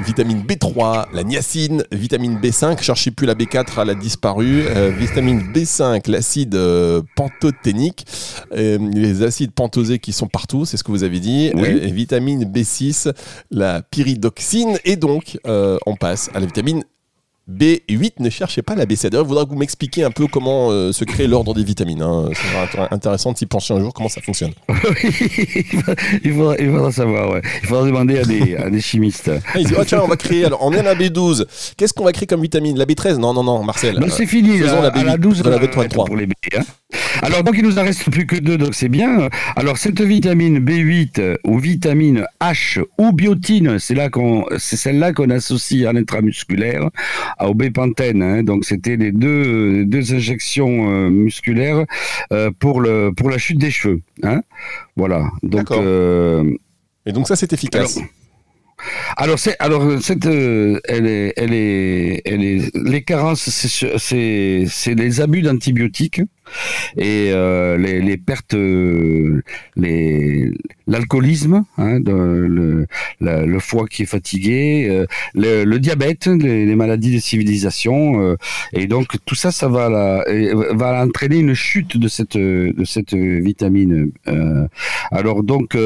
vitamine 0.01 0.43
B3, 0.43 1.05
la 1.13 1.23
niacine, 1.23 1.85
vitamine 1.93 2.41
B5. 2.41 2.83
Cherchez 2.83 3.13
plus 3.13 3.29
la 3.29 3.37
B4, 3.37 3.81
elle 3.81 3.91
a 3.91 3.95
disparu. 3.95 4.65
Euh, 4.67 4.91
vitamine 4.91 5.53
B5, 5.53 6.11
l'acide 6.11 6.57
euh, 6.57 7.03
pantothénique, 7.15 8.07
euh, 8.53 8.77
les 8.93 9.23
acides 9.23 9.53
pentosés 9.53 10.01
qui 10.01 10.13
sont 10.13 10.27
partout, 10.27 10.65
c'est 10.65 10.79
ce 10.79 10.83
que 10.83 10.91
vous 10.91 11.05
avez 11.05 11.21
dit. 11.21 11.47
et 11.47 11.93
vitamine 11.93 12.43
B6, 12.43 13.13
la 13.53 13.83
pyridoxine. 13.83 14.79
Et 14.85 14.97
donc, 14.97 15.39
on 15.45 15.95
passe 15.95 16.29
à 16.35 16.41
la 16.41 16.47
vitamine 16.47 16.83
B8, 17.49 18.15
ne 18.21 18.31
cherchez 18.31 18.63
pas 18.63 18.75
la 18.75 18.87
B7. 18.87 19.09
D'ailleurs, 19.09 19.25
je 19.25 19.29
voudrais 19.29 19.45
que 19.45 19.51
vous 19.51 19.57
m'expliquiez 19.57 20.05
un 20.05 20.11
peu 20.11 20.27
comment 20.27 20.71
euh, 20.71 20.93
se 20.93 21.05
crée 21.05 21.27
l'ordre 21.27 21.55
des 21.55 21.65
vitamines. 21.65 22.03
Hein. 22.03 22.29
C'est 22.35 22.81
intéressant 22.93 23.33
de 23.33 23.39
s'y 23.39 23.47
pencher 23.47 23.75
un 23.75 23.81
jour 23.81 23.93
comment 23.93 24.09
ça 24.09 24.21
fonctionne. 24.21 24.53
il, 26.25 26.33
faudra, 26.33 26.93
savoir, 26.93 27.31
ouais. 27.31 27.43
Il 27.63 27.69
faudra 27.69 27.85
demander 27.87 28.19
à 28.19 28.25
des, 28.25 28.57
à 28.57 28.71
des 28.71 28.81
chimistes. 28.81 29.31
Ah, 29.53 29.59
ils 29.59 29.67
disent, 29.67 29.77
oh, 29.79 29.85
tiens, 29.85 30.01
on 30.03 30.09
va 30.09 30.17
créer, 30.17 30.45
alors 30.45 30.61
on 30.63 30.73
est 30.73 30.79
à 30.79 30.83
la 30.83 30.95
B12. 30.95 31.75
Qu'est-ce 31.77 31.93
qu'on 31.93 32.05
va 32.05 32.13
créer 32.13 32.27
comme 32.27 32.43
vitamine? 32.43 32.79
La 32.79 32.85
B13 32.85 33.17
Non, 33.17 33.35
non, 33.35 33.43
non, 33.43 33.65
Marcel. 33.65 33.99
Non, 33.99 34.07
c'est 34.09 34.27
fini. 34.27 34.59
Faisons 34.59 34.83
la, 34.83 34.91
B8, 34.91 35.05
la 35.05 35.17
12, 35.17 35.45
la 35.45 35.59
B33. 35.59 36.07
Pour 36.07 36.17
les 36.17 36.27
B, 36.27 36.33
hein. 36.57 36.63
Alors, 37.23 37.45
donc, 37.45 37.57
il 37.57 37.65
nous 37.65 37.79
en 37.79 37.83
reste 37.83 38.11
plus 38.11 38.27
que 38.27 38.37
deux, 38.37 38.57
donc 38.57 38.75
c'est 38.75 38.89
bien. 38.89 39.29
Alors, 39.57 39.77
cette 39.77 40.01
vitamine 40.01 40.59
B8 40.61 41.39
ou 41.45 41.59
vitamine 41.59 42.25
H 42.41 42.83
ou 42.99 43.13
biotine, 43.13 43.79
c'est 43.79 43.95
là 43.95 44.09
qu'on, 44.09 44.47
c'est 44.59 44.77
celle-là 44.77 45.13
qu'on 45.13 45.31
associe 45.31 45.87
à 45.87 45.93
l'intramusculaire, 45.93 46.89
au 47.49 47.55
bépantène. 47.55 48.23
Hein. 48.23 48.43
donc, 48.43 48.65
c'était 48.65 48.97
les 48.97 49.13
deux, 49.13 49.85
deux 49.85 50.15
injections 50.15 50.91
euh, 50.91 51.11
musculaires 51.11 51.85
euh, 52.33 52.51
pour 52.59 52.81
le, 52.81 53.13
pour 53.17 53.31
la 53.31 53.39
chute 53.39 53.59
des 53.59 53.71
cheveux. 53.71 54.03
Hein. 54.23 54.43
voilà. 54.97 55.31
Donc, 55.43 55.71
euh, 55.71 56.45
Et 57.07 57.13
donc, 57.13 57.29
ça, 57.29 57.37
c'est 57.37 57.53
efficace. 57.53 57.99
Alors, 59.19 59.39
c'est, 59.39 59.57
alors 59.59 60.01
cette, 60.01 60.25
elle 60.25 61.07
est, 61.07 61.35
elle 61.37 61.53
est, 61.53 62.23
elle 62.25 62.43
est, 62.43 62.75
les 62.75 63.03
carences, 63.03 63.51
c'est, 63.51 63.99
c'est, 63.99 64.65
c'est 64.69 64.95
les 64.95 65.21
abus 65.21 65.43
d'antibiotiques 65.43 66.23
et 66.97 67.31
euh, 67.33 67.77
les, 67.77 68.17
pertes, 68.17 68.55
euh, 68.55 69.43
l'alcoolisme, 70.87 71.65
hein, 71.79 71.99
le, 72.01 73.59
foie 73.59 73.87
qui 73.87 74.03
est 74.03 74.07
fatigué, 74.07 74.87
euh, 74.91 75.07
le, 75.35 75.79
diabète, 75.79 76.27
les, 76.27 76.75
maladies 76.75 77.15
de 77.15 77.19
civilisation, 77.19 78.23
euh, 78.23 78.37
et 78.73 78.87
donc 78.87 79.17
tout 79.25 79.35
ça, 79.35 79.51
ça 79.51 79.69
va, 79.69 80.25
entraîner 81.03 81.39
une 81.39 81.55
chute 81.55 81.97
de 81.97 82.09
cette, 82.09 82.37
vitamine. 83.15 84.11
Alors 85.11 85.43
donc, 85.43 85.77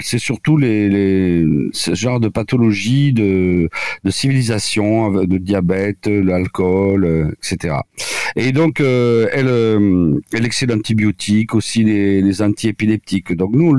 c'est 0.00 0.18
surtout 0.18 0.56
les, 0.56 0.88
les, 0.88 1.46
ce 1.72 1.94
genre 1.94 2.20
de 2.20 2.28
pathologie 2.28 3.12
de, 3.12 3.68
civilisation, 4.08 5.12
de 5.12 5.38
diabète, 5.38 6.06
l'alcool, 6.06 7.34
etc. 7.38 7.76
Et 8.36 8.47
donc, 8.52 8.80
elle, 8.80 10.20
elle 10.32 10.44
excède 10.46 10.70
d'antibiotiques, 10.70 11.54
aussi 11.54 11.84
les, 11.84 12.20
les 12.22 12.42
antiépileptiques. 12.42 13.34
Donc 13.36 13.50
nous, 13.52 13.76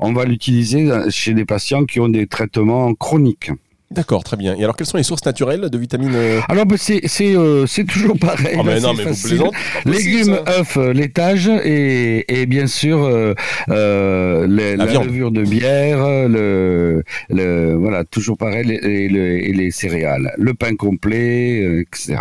on 0.00 0.12
va 0.12 0.24
l'utiliser 0.24 0.88
chez 1.10 1.34
des 1.34 1.44
patients 1.44 1.84
qui 1.84 2.00
ont 2.00 2.08
des 2.08 2.26
traitements 2.26 2.94
chroniques. 2.94 3.50
D'accord, 3.92 4.24
très 4.24 4.36
bien. 4.36 4.56
Et 4.56 4.64
alors, 4.64 4.74
quelles 4.76 4.88
sont 4.88 4.96
les 4.96 5.04
sources 5.04 5.24
naturelles 5.24 5.70
de 5.70 5.78
vitamines 5.78 6.10
euh 6.12 6.40
Alors, 6.48 6.66
bah, 6.66 6.74
c'est 6.76 7.00
euh, 7.36 7.66
c'est 7.66 7.84
toujours 7.84 8.18
pareil. 8.18 8.56
Oh, 8.58 8.64
mais 8.64 8.74
là, 8.74 8.80
non, 8.80 8.94
mais 8.94 9.04
vous 9.04 9.22
plaisantez. 9.28 9.56
Légumes, 9.84 10.38
œufs, 10.48 10.76
euh, 10.76 10.92
laitage 10.92 11.48
et, 11.64 12.24
et 12.40 12.46
bien 12.46 12.66
sûr 12.66 13.04
euh, 13.04 13.32
euh, 13.68 14.48
les- 14.48 14.74
La 14.76 14.86
la, 14.86 15.04
levure 15.04 15.30
de 15.30 15.42
bière, 15.44 16.04
le, 16.28 17.04
le 17.30 17.74
voilà 17.74 18.02
toujours 18.02 18.36
pareil 18.36 18.72
et, 18.72 19.08
le- 19.08 19.44
et 19.46 19.52
les 19.52 19.70
céréales, 19.70 20.32
le 20.36 20.52
pain 20.54 20.74
complet, 20.74 21.60
euh, 21.62 21.82
etc. 21.82 22.16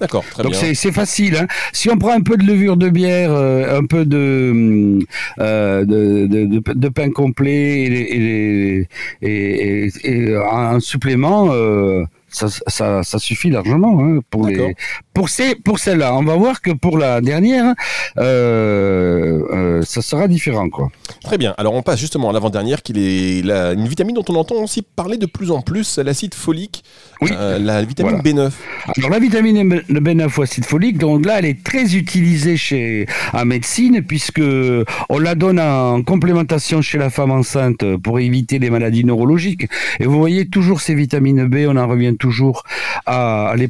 D'accord, 0.00 0.24
très 0.30 0.42
Donc 0.42 0.52
bien. 0.52 0.60
c'est 0.60 0.74
c'est 0.74 0.92
facile. 0.92 1.36
Hein. 1.36 1.46
Si 1.72 1.88
on 1.90 1.96
prend 1.96 2.12
un 2.12 2.20
peu 2.20 2.36
de 2.36 2.44
levure 2.44 2.76
de 2.76 2.88
bière, 2.88 3.32
euh, 3.32 3.78
un 3.78 3.84
peu 3.84 4.04
de, 4.04 4.98
euh, 5.40 5.84
de, 5.84 6.26
de, 6.26 6.72
de- 6.74 6.88
pain 6.88 7.10
complet 7.10 7.84
et, 7.84 8.86
et, 9.22 9.86
et- 9.86 9.90
et 10.04 10.36
un 10.36 10.78
supplément, 10.80 11.48
euh, 11.52 12.04
ça, 12.32 12.46
ça, 12.66 13.02
ça 13.02 13.18
suffit 13.18 13.50
largement 13.50 13.98
hein, 14.00 14.18
pour 14.30 14.46
les 14.46 14.74
pour 15.14 15.28
ces 15.28 15.54
pour 15.54 15.78
celle-là. 15.78 16.14
On 16.16 16.24
va 16.24 16.36
voir 16.36 16.60
que 16.62 16.70
pour 16.72 16.98
la 16.98 17.20
dernière, 17.20 17.74
euh, 18.18 19.42
euh, 19.52 19.82
ça 19.82 20.02
sera 20.02 20.28
différent 20.28 20.68
quoi. 20.68 20.88
Très 21.22 21.38
bien. 21.38 21.54
Alors, 21.58 21.74
on 21.74 21.82
passe 21.82 22.00
justement 22.00 22.30
à 22.30 22.32
l'avant-dernière, 22.32 22.82
qui 22.82 22.92
est 23.38 23.44
la- 23.44 23.72
une 23.72 23.86
vitamine 23.86 24.14
dont 24.14 24.24
on 24.28 24.34
entend 24.36 24.56
aussi 24.56 24.82
parler 24.82 25.16
de 25.16 25.26
plus 25.26 25.50
en 25.50 25.60
plus, 25.60 25.98
l'acide 25.98 26.34
folique, 26.34 26.82
Oui. 27.20 27.30
euh, 27.32 27.58
la 27.58 27.82
vitamine 27.82 28.20
Voilà. 28.22 28.48
B9. 28.48 28.52
Alors 28.96 29.10
la 29.10 29.18
vitamine 29.18 29.68
B- 29.68 29.84
B9 29.88 30.38
ou 30.38 30.42
acide 30.42 30.64
folique, 30.64 30.98
donc 30.98 31.24
là 31.26 31.38
elle 31.38 31.44
est 31.46 31.62
très 31.62 31.94
utilisée 31.94 32.56
chez 32.56 33.06
en 33.32 33.44
médecine 33.44 34.02
puisque 34.02 34.42
on 35.08 35.18
la 35.18 35.34
donne 35.34 35.60
en 35.60 36.02
complémentation 36.02 36.82
chez 36.82 36.98
la 36.98 37.10
femme 37.10 37.30
enceinte 37.30 37.84
pour 37.98 38.18
éviter 38.18 38.58
les 38.58 38.70
maladies 38.70 39.04
neurologiques. 39.04 39.66
Et 40.00 40.06
vous 40.06 40.18
voyez 40.18 40.46
toujours 40.48 40.80
ces 40.80 40.94
vitamines 40.94 41.46
B, 41.46 41.66
on 41.68 41.76
en 41.76 41.86
revient 41.86 42.16
toujours 42.22 42.62
à, 43.06 43.54
les 43.56 43.68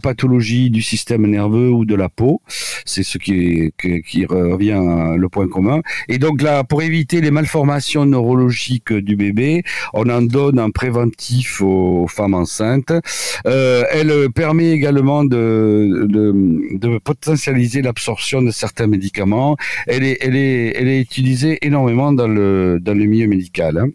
du 0.71 0.83
système 0.83 1.27
nerveux 1.27 1.71
ou 1.71 1.87
de 1.87 1.95
la 1.95 2.11
peau. 2.11 2.43
C'est 2.85 3.03
ce 3.03 3.17
qui, 3.17 3.73
revient 4.27 4.73
à 4.73 5.17
le 5.17 5.29
point 5.31 5.49
commun. 5.49 5.81
Et 6.09 6.19
donc 6.19 6.43
là, 6.43 6.63
pour 6.63 6.83
éviter 6.83 7.23
les 7.23 7.31
malformations 7.31 8.05
neurologiques 8.05 8.93
du 8.93 9.17
bébé, 9.17 9.63
on 9.95 10.07
en 10.11 10.21
donne 10.21 10.59
un 10.59 10.71
préventif 10.71 11.63
aux 11.63 12.07
femmes 12.09 12.35
enceintes. 12.35 12.93
Euh, 13.47 13.85
elle 13.91 14.13
permet 14.43 14.71
également 14.73 15.25
de, 15.25 16.07
potentialiser 17.05 17.81
l'absorption 17.81 18.43
de 18.43 18.51
certains 18.51 18.87
médicaments. 18.87 19.57
Elle 19.87 20.05
est, 20.05 21.01
utilisée 21.01 21.59
énormément 21.63 22.13
dans 22.13 22.29
le, 22.29 22.79
dans 22.87 22.97
le 23.01 23.05
milieu 23.07 23.29
médical. 23.29 23.79
hein. 23.79 23.89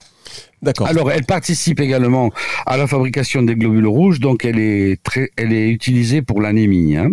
D'accord. 0.62 0.88
Alors, 0.88 1.12
elle 1.12 1.24
participe 1.26 1.80
également 1.80 2.32
à 2.66 2.78
la 2.78 2.88
fabrication 2.88 3.44
des 3.44 3.56
globules 3.56 3.88
rouges, 3.88 4.20
donc 4.20 4.44
elle 4.44 4.60
est 4.60 5.02
très, 5.04 5.30
elle 5.38 5.54
est 5.54 5.70
utilisée 5.70 6.22
pour 6.22 6.42
l'anémie. 6.42 6.96
hein. 6.98 7.12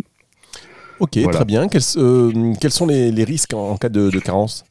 Ok, 0.98 1.18
Voilà. 1.18 1.38
très 1.38 1.44
bien. 1.44 1.68
Quels, 1.68 1.83
euh, 1.96 2.54
quels 2.61 2.70
sont 2.70 2.87
les, 2.87 3.11
les 3.11 3.24
risques 3.24 3.52
en, 3.52 3.70
en 3.72 3.76
cas 3.76 3.88
de, 3.88 4.11
de 4.11 4.18
carence? 4.20 4.64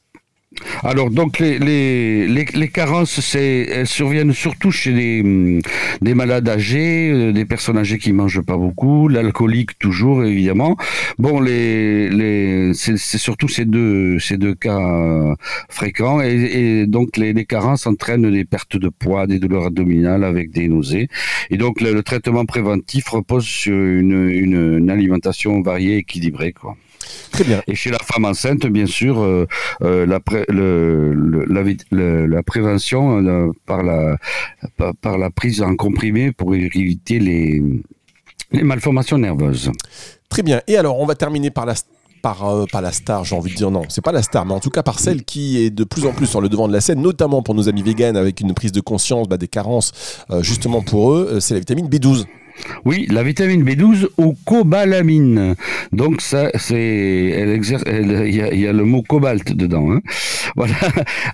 Alors 0.83 1.09
donc 1.09 1.39
les 1.39 1.59
les 1.59 2.27
les, 2.27 2.45
les 2.53 2.67
carences 2.69 3.19
c'est 3.19 3.67
elles 3.71 3.87
surviennent 3.87 4.33
surtout 4.33 4.71
chez 4.71 4.91
les 4.91 5.21
hum, 5.21 5.59
des 6.01 6.13
malades 6.13 6.47
âgés, 6.47 7.11
euh, 7.11 7.31
des 7.31 7.45
personnes 7.45 7.77
âgées 7.77 7.97
qui 7.97 8.13
mangent 8.13 8.41
pas 8.41 8.57
beaucoup, 8.57 9.07
l'alcoolique 9.07 9.77
toujours 9.79 10.23
évidemment. 10.23 10.77
Bon 11.17 11.39
les 11.39 12.09
les 12.09 12.73
c'est 12.73 12.97
surtout 12.97 13.47
ces 13.47 13.65
deux 13.65 14.19
ces 14.19 14.37
deux 14.37 14.55
cas 14.55 14.79
euh, 14.79 15.35
fréquents 15.69 16.21
et, 16.21 16.33
et 16.33 16.87
donc 16.87 17.17
les, 17.17 17.33
les 17.33 17.45
carences 17.45 17.87
entraînent 17.87 18.29
des 18.31 18.45
pertes 18.45 18.77
de 18.77 18.89
poids, 18.89 19.27
des 19.27 19.39
douleurs 19.39 19.65
abdominales 19.65 20.23
avec 20.23 20.51
des 20.51 20.67
nausées. 20.67 21.07
Et 21.49 21.57
donc 21.57 21.81
le, 21.81 21.93
le 21.93 22.03
traitement 22.03 22.45
préventif 22.45 23.07
repose 23.09 23.45
sur 23.45 23.75
une, 23.75 24.29
une 24.29 24.77
une 24.77 24.89
alimentation 24.89 25.61
variée 25.61 25.97
équilibrée 25.97 26.53
quoi. 26.53 26.75
Très 27.31 27.43
bien. 27.43 27.61
Et 27.67 27.75
chez 27.75 27.89
la 27.91 27.99
femme 27.99 28.25
enceinte, 28.25 28.65
bien 28.67 28.85
sûr, 28.85 29.19
euh, 29.21 29.45
euh, 29.83 30.05
la, 30.05 30.19
pré- 30.19 30.45
le, 30.49 31.13
le- 31.13 31.45
la, 31.45 31.63
vit- 31.63 31.77
le- 31.91 32.25
la 32.25 32.43
prévention 32.43 33.17
euh, 33.25 33.51
par, 33.65 33.83
la, 33.83 34.17
par, 34.77 34.93
par 34.95 35.17
la 35.17 35.29
prise 35.29 35.61
en 35.61 35.75
comprimé 35.75 36.31
pour 36.31 36.53
éviter 36.55 37.19
les, 37.19 37.61
les 38.51 38.63
malformations 38.63 39.17
nerveuses. 39.17 39.71
Très 40.29 40.43
bien. 40.43 40.61
Et 40.67 40.77
alors, 40.77 40.99
on 40.99 41.05
va 41.05 41.15
terminer 41.15 41.49
par 41.51 41.65
la 41.65 41.73
par, 42.21 42.47
euh, 42.49 42.65
par 42.71 42.81
la 42.81 42.93
star, 42.93 43.25
j'ai 43.25 43.35
envie 43.35 43.51
de 43.51 43.57
dire 43.57 43.69
non, 43.69 43.81
c'est 43.89 43.99
pas 44.01 44.13
la 44.13 44.21
star, 44.21 44.45
mais 44.45 44.53
en 44.53 44.61
tout 44.61 44.69
cas 44.69 44.81
par 44.81 44.97
celle 44.97 45.25
qui 45.25 45.61
est 45.61 45.69
de 45.69 45.83
plus 45.83 46.05
en 46.05 46.13
plus 46.13 46.25
sur 46.25 46.39
le 46.39 46.47
devant 46.47 46.69
de 46.69 46.73
la 46.73 46.79
scène, 46.79 47.01
notamment 47.01 47.41
pour 47.43 47.53
nos 47.53 47.67
amis 47.67 47.81
véganes 47.83 48.15
avec 48.15 48.39
une 48.39 48.53
prise 48.53 48.71
de 48.71 48.79
conscience 48.79 49.27
bah, 49.27 49.35
des 49.35 49.49
carences 49.49 49.91
euh, 50.31 50.41
justement 50.41 50.81
pour 50.81 51.11
eux, 51.11 51.27
euh, 51.33 51.39
c'est 51.41 51.53
la 51.53 51.59
vitamine 51.59 51.89
B12. 51.89 52.23
Oui, 52.85 53.07
la 53.11 53.23
vitamine 53.23 53.63
B12 53.63 54.07
au 54.17 54.35
cobalamine. 54.45 55.55
Donc 55.91 56.21
ça, 56.21 56.49
c'est, 56.55 56.79
il 57.55 58.35
y, 58.35 58.67
a- 58.67 58.73
le 58.73 58.83
mot 58.85 59.01
cobalt 59.01 59.53
dedans. 59.53 59.91
hein. 59.91 60.01
Voilà. 60.55 60.75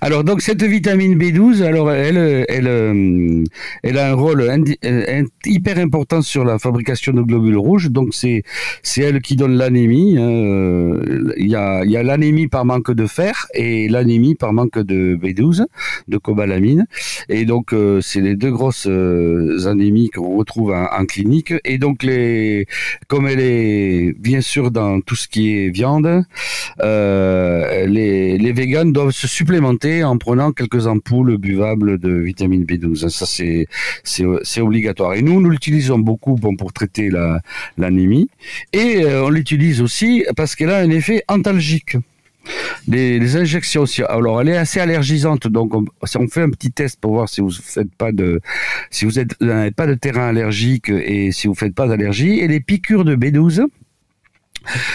Alors 0.00 0.24
donc 0.24 0.40
cette 0.40 0.62
vitamine 0.62 1.18
B12, 1.18 1.62
alors 1.62 1.90
elle, 1.92 2.46
elle, 2.48 2.66
euh, 2.66 3.44
elle 3.82 3.98
a 3.98 4.10
un 4.10 4.14
rôle 4.14 4.40
euh, 4.42 5.22
hyper 5.44 5.78
important 5.78 6.22
sur 6.22 6.44
la 6.44 6.58
fabrication 6.58 7.12
de 7.12 7.20
globules 7.22 7.58
rouges. 7.58 7.90
Donc 7.90 8.08
c'est, 8.14 8.42
c'est 8.82 9.02
elle 9.02 9.20
qui 9.20 9.36
donne 9.36 9.54
l'anémie. 9.56 10.16
hein. 10.18 10.22
Euh, 10.22 11.32
Il 11.36 11.48
y 11.48 11.54
a, 11.56 11.84
y 11.84 11.96
a 11.96 12.02
l'anémie 12.02 12.48
par 12.48 12.64
manque 12.64 12.92
de 12.92 13.06
fer 13.06 13.46
et 13.54 13.88
l'anémie 13.88 14.34
par 14.36 14.52
manque 14.52 14.78
de 14.78 15.16
B12, 15.20 15.66
de 16.08 16.16
cobalamine. 16.18 16.86
Et 17.28 17.44
donc, 17.44 17.74
c'est 18.00 18.20
les 18.20 18.36
deux 18.36 18.50
grosses 18.50 18.86
anémies 19.66 20.10
qu'on 20.10 20.36
retrouve 20.36 20.72
en, 20.72 20.86
en 20.98 21.04
clinique. 21.10 21.52
Et 21.64 21.78
donc, 21.78 22.02
les, 22.02 22.66
comme 23.08 23.26
elle 23.26 23.40
est 23.40 24.14
bien 24.18 24.40
sûr 24.40 24.70
dans 24.70 25.00
tout 25.00 25.16
ce 25.16 25.28
qui 25.28 25.56
est 25.56 25.68
viande, 25.70 26.24
euh, 26.82 27.86
les, 27.86 28.38
les 28.38 28.52
véganes 28.52 28.92
doivent 28.92 29.10
se 29.10 29.28
supplémenter 29.28 30.04
en 30.04 30.16
prenant 30.18 30.52
quelques 30.52 30.86
ampoules 30.86 31.36
buvables 31.36 31.98
de 31.98 32.12
vitamine 32.12 32.64
B12. 32.64 33.08
Ça, 33.08 33.26
c'est, 33.26 33.66
c'est, 34.04 34.60
obligatoire. 34.60 35.14
Et 35.14 35.22
nous, 35.22 35.40
nous 35.40 35.50
l'utilisons 35.50 35.98
beaucoup 35.98 36.36
bon, 36.36 36.56
pour 36.56 36.72
traiter 36.72 37.10
la, 37.10 37.40
l'anémie. 37.76 38.28
Et 38.72 39.04
euh, 39.04 39.24
on 39.24 39.30
l'utilise 39.30 39.82
aussi 39.82 40.24
parce 40.36 40.54
qu'elle 40.54 40.70
a 40.70 40.78
un 40.78 40.90
effet 40.90 41.24
antalgique. 41.28 41.96
Les, 42.88 43.36
injections. 43.36 43.84
Alors, 44.08 44.40
elle 44.40 44.48
est 44.48 44.56
assez 44.56 44.80
allergisante, 44.80 45.46
donc 45.46 45.74
on, 45.74 45.84
si 46.04 46.16
on 46.16 46.28
fait 46.28 46.42
un 46.42 46.50
petit 46.50 46.72
test 46.72 46.98
pour 47.00 47.12
voir 47.12 47.28
si 47.28 47.40
vous 47.40 47.50
faites 47.50 47.94
pas 47.94 48.12
de, 48.12 48.40
si 48.90 49.04
vous 49.04 49.12
n'avez 49.40 49.70
pas 49.70 49.86
de 49.86 49.94
terrain 49.94 50.28
allergique 50.28 50.88
et 50.88 51.32
si 51.32 51.46
vous 51.46 51.54
faites 51.54 51.74
pas 51.74 51.86
d'allergie. 51.86 52.40
Et 52.40 52.48
les 52.48 52.60
piqûres 52.60 53.04
de 53.04 53.16
B12 53.16 53.66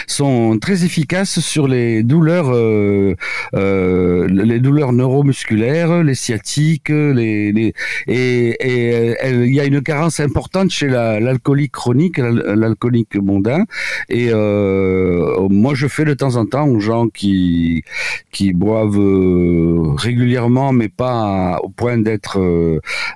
sont 0.08 0.58
très 0.60 0.86
efficaces 0.86 1.39
sur 1.39 1.67
les 1.67 2.04
douleurs, 2.04 2.49
euh, 2.54 3.15
euh, 3.56 4.28
les 4.28 4.60
douleurs 4.60 4.93
neuromusculaires, 4.93 6.04
les 6.04 6.15
sciatiques, 6.15 6.89
les, 6.89 7.73
et 8.08 8.56
euh, 8.63 9.45
il 9.45 9.54
y 9.54 9.60
a 9.60 9.65
une 9.65 9.82
carence 9.82 10.19
importante 10.19 10.71
chez 10.71 10.88
la- 10.88 11.19
l'alcoolique 11.19 11.71
chronique, 11.71 12.17
l'al- 12.17 12.43
l'alcoolique 12.58 13.15
mondain. 13.15 13.63
Et 14.10 14.30
moi, 14.32 15.73
je 15.75 15.88
fais 15.88 16.06
de 16.06 16.13
temps 16.13 16.36
en 16.36 16.45
temps 16.45 16.67
aux 16.67 16.80
gens 16.80 17.08
qui 17.08 17.84
qui 18.32 18.54
boivent 18.54 19.95
régulièrement, 19.97 20.71
mais 20.73 20.89
pas 20.89 21.60
au 21.63 21.69
point 21.69 21.97
d'être 21.97 22.39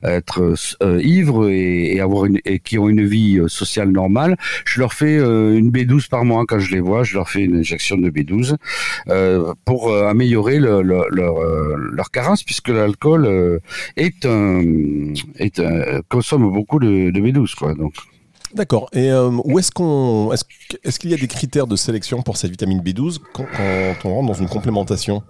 être 0.03 0.53
ivres 1.01 1.49
et, 1.49 1.99
avoir 1.99 2.25
une, 2.25 2.39
et 2.45 2.59
qui 2.59 2.77
ont 2.77 2.89
une 2.89 3.05
vie 3.05 3.39
sociale 3.47 3.89
normale. 3.91 4.37
Je 4.65 4.79
leur 4.79 4.93
fais 4.93 5.15
une 5.17 5.71
B12 5.71 6.09
par 6.09 6.25
mois 6.25 6.38
quand 6.45 6.59
je 6.59 6.71
les 6.71 6.79
vois. 6.79 7.03
Je 7.03 7.15
leur 7.15 7.29
fais 7.29 7.41
une 7.41 7.57
injection 7.57 7.97
de 7.97 8.09
B12 8.09 8.55
euh, 9.09 9.53
pour 9.65 9.89
euh, 9.89 10.07
améliorer 10.07 10.59
le- 10.59 10.81
le- 10.81 11.05
leur 11.11 11.37
euh, 11.39 11.75
carence, 12.11 12.43
puisque 12.43 12.69
l'alcool 12.69 13.59
est 13.97 14.25
consomme 16.09 16.51
beaucoup 16.51 16.79
de, 16.79 17.11
de 17.11 17.19
B12 17.19 17.55
quoi. 17.55 17.73
Donc 17.73 17.93
D'accord. 18.55 18.89
Et 18.93 19.11
où 19.43 19.59
est-ce 19.59 19.71
qu'on, 19.71 20.31
est-ce, 20.33 20.97
qu'il 20.99 21.11
y 21.11 21.13
a 21.13 21.17
des 21.17 21.27
critères 21.27 21.67
de 21.67 21.75
sélection 21.75 22.23
pour 22.23 22.35
cette 22.37 22.49
vitamine 22.49 22.81
B12 22.81 23.19
quand, 23.33 23.45
quand 23.55 24.09
on 24.09 24.15
rentre 24.15 24.27
dans 24.27 24.33
une 24.33 24.49
complémentation? 24.49 25.21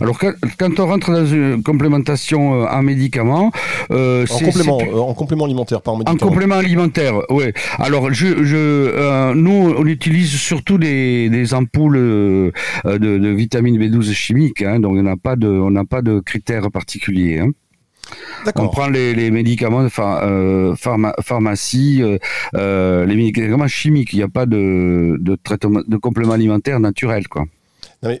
Alors 0.00 0.18
quand, 0.18 0.32
quand 0.58 0.78
on 0.80 0.86
rentre 0.86 1.10
dans 1.12 1.26
une 1.26 1.62
complémentation 1.62 2.62
euh, 2.62 2.66
en 2.66 2.82
médicaments, 2.82 3.50
euh, 3.90 4.24
En 4.28 4.38
c'est- 4.38 4.44
complément, 4.44 4.78
euh, 4.80 4.98
en 4.98 5.14
complément 5.14 5.44
alimentaire, 5.44 5.80
pas 5.82 5.90
en 5.90 5.94
En 5.94 5.98
médicament. 5.98 6.30
complément 6.30 6.54
alimentaire, 6.56 7.14
oui. 7.30 7.44
Alors, 7.78 8.12
je, 8.12 8.44
je, 8.44 8.56
euh, 8.56 9.34
nous, 9.34 9.74
on 9.78 9.86
utilise 9.86 10.30
surtout 10.36 10.78
des, 10.78 11.28
des 11.30 11.54
ampoules 11.54 11.96
euh, 11.96 12.50
de, 12.84 12.98
de 13.18 13.28
vitamine 13.28 13.78
B12 13.78 14.12
chimiques, 14.12 14.62
hein, 14.62 14.80
donc 14.80 14.92
on 14.96 15.02
n'a 15.02 15.16
pas 15.16 15.34
de, 15.36 15.48
on 15.48 15.70
n'a 15.70 15.84
pas 15.84 16.02
de 16.02 16.20
critères 16.20 16.70
particuliers. 16.70 17.40
hein. 17.40 17.50
On 18.54 18.68
prend 18.68 18.86
les, 18.88 19.14
les 19.14 19.32
médicaments 19.32 19.82
de 19.82 19.90
euh, 19.98 20.74
pharma- 20.76 21.14
pharmacie, 21.22 22.02
euh, 22.02 22.18
euh, 22.54 23.04
les 23.04 23.16
médicaments 23.16 23.66
chimiques. 23.66 24.12
Il 24.12 24.16
n'y 24.18 24.22
a 24.22 24.28
pas 24.28 24.46
de, 24.46 25.16
de 25.18 25.36
traitement, 25.42 25.80
de 25.86 25.96
complément 25.96 26.32
alimentaire 26.34 26.78
naturel, 26.78 27.26
quoi. 27.26 27.44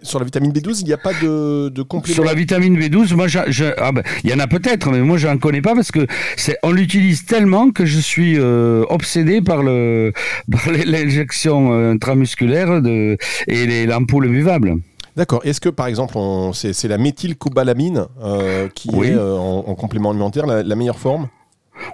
Sur 0.02 0.18
la 0.18 0.24
vitamine 0.24 0.52
B12, 0.52 0.80
il 0.80 0.86
n'y 0.86 0.92
a 0.92 0.98
pas 0.98 1.12
de, 1.12 1.68
de 1.68 1.82
complément 1.82 2.14
Sur 2.14 2.24
la 2.24 2.34
vitamine 2.34 2.78
B12, 2.78 3.14
moi, 3.14 3.26
ah 3.78 3.92
ben, 3.92 4.02
il 4.24 4.30
y 4.30 4.34
en 4.34 4.38
a 4.38 4.46
peut-être, 4.46 4.90
mais 4.90 5.00
moi, 5.00 5.16
je 5.16 5.28
n'en 5.28 5.38
connais 5.38 5.62
pas 5.62 5.74
parce 5.74 5.90
que 5.90 6.06
c'est, 6.36 6.58
on 6.62 6.72
l'utilise 6.72 7.26
tellement 7.26 7.70
que 7.70 7.86
je 7.86 7.98
suis 7.98 8.38
euh, 8.38 8.84
obsédé 8.88 9.40
par, 9.40 9.62
le, 9.62 10.12
l'injection 10.86 11.72
euh, 11.72 11.92
intramusculaire 11.92 12.82
de, 12.82 13.16
et 13.46 13.86
l'ampoule 13.86 14.28
buvable. 14.28 14.76
D'accord. 15.16 15.40
Est-ce 15.44 15.60
que 15.60 15.70
par 15.70 15.86
exemple, 15.86 16.18
c'est, 16.52 16.88
la 16.88 16.98
méthylcobalamine 16.98 18.06
euh, 18.22 18.68
qui 18.74 18.90
est 18.90 19.16
en, 19.16 19.74
complément 19.74 20.10
alimentaire 20.10 20.46
la 20.46 20.76
meilleure 20.76 20.98
forme? 20.98 21.28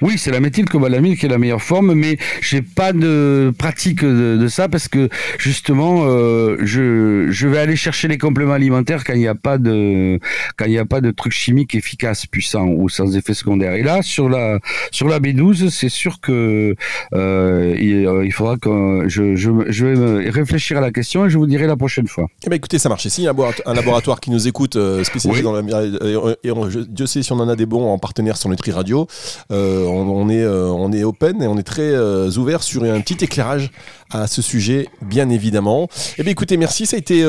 Oui, 0.00 0.18
c'est 0.18 0.30
la 0.30 0.40
méthylcobalamin 0.40 1.14
qui 1.14 1.26
est 1.26 1.28
la 1.28 1.38
meilleure 1.38 1.62
forme, 1.62 1.94
mais 1.94 2.16
j'ai 2.40 2.62
pas 2.62 2.92
de 2.92 3.52
pratique 3.58 4.04
de, 4.04 4.46
ça 4.48 4.68
parce 4.68 4.88
que 4.88 5.08
justement, 5.38 6.04
euh, 6.04 6.56
je, 6.62 7.28
je 7.30 7.48
vais 7.48 7.58
aller 7.58 7.76
chercher 7.76 8.08
les 8.08 8.18
compléments 8.18 8.52
alimentaires 8.54 9.04
quand 9.04 9.14
il 9.14 9.20
n'y 9.20 9.28
a 9.28 9.34
pas 9.34 9.58
de 9.58 10.18
quand 10.56 10.64
il 10.66 10.72
n'y 10.72 10.78
a 10.78 10.84
pas 10.84 11.00
de 11.00 11.10
trucs 11.10 11.32
chimiques 11.32 11.74
efficaces, 11.74 12.26
puissants 12.26 12.66
ou 12.66 12.88
sans 12.88 13.16
effet 13.16 13.34
secondaire. 13.34 13.74
Et 13.74 13.82
là, 13.82 14.02
sur 14.02 14.28
la 14.28 14.58
sur 14.90 15.08
la 15.08 15.20
B12, 15.20 15.70
c'est 15.70 15.88
sûr 15.88 16.20
que 16.20 16.74
euh, 17.14 17.74
il, 17.78 18.08
il, 18.24 18.32
faudra 18.32 18.56
que 18.56 19.04
je, 19.08 19.36
je, 19.36 19.50
je, 19.68 19.86
vais 19.86 20.30
réfléchir 20.30 20.78
à 20.78 20.80
la 20.80 20.90
question 20.90 21.26
et 21.26 21.30
je 21.30 21.38
vous 21.38 21.46
dirai 21.46 21.66
la 21.66 21.76
prochaine 21.76 22.06
fois. 22.06 22.26
Eh 22.44 22.50
ben 22.50 22.56
écoutez, 22.56 22.78
ça 22.78 22.88
marche. 22.88 23.04
Ici, 23.04 23.26
un 23.26 23.74
laboratoire 23.74 24.20
qui 24.20 24.30
nous 24.30 24.48
écoute 24.48 24.76
euh, 24.76 25.04
spécialisé 25.04 25.42
dans 25.42 25.52
la 25.52 25.62
et, 25.62 26.50
Dieu 26.88 27.06
sait 27.06 27.22
si 27.22 27.32
on 27.32 27.40
en 27.40 27.48
a 27.48 27.56
des 27.56 27.66
bons 27.66 27.92
en 27.92 27.98
partenaire 27.98 28.36
sur 28.36 28.48
Nutri 28.48 28.72
Radio. 28.72 29.06
Euh, 29.50 29.81
on, 29.86 30.28
est, 30.28 30.42
euh, 30.42 30.68
on 30.68 30.92
est 30.92 31.04
open 31.04 31.42
et 31.42 31.46
on 31.46 31.56
est 31.58 31.62
très 31.62 31.90
euh, 31.90 32.30
ouvert 32.32 32.62
sur 32.62 32.82
un 32.84 33.00
petit 33.00 33.24
éclairage 33.24 33.70
à 34.12 34.26
ce 34.26 34.42
sujet, 34.42 34.88
bien 35.00 35.28
évidemment. 35.30 35.88
Eh 36.18 36.22
bien, 36.22 36.32
écoutez, 36.32 36.56
merci. 36.56 36.86
Ça 36.86 36.96
a 36.96 36.98
été 36.98 37.24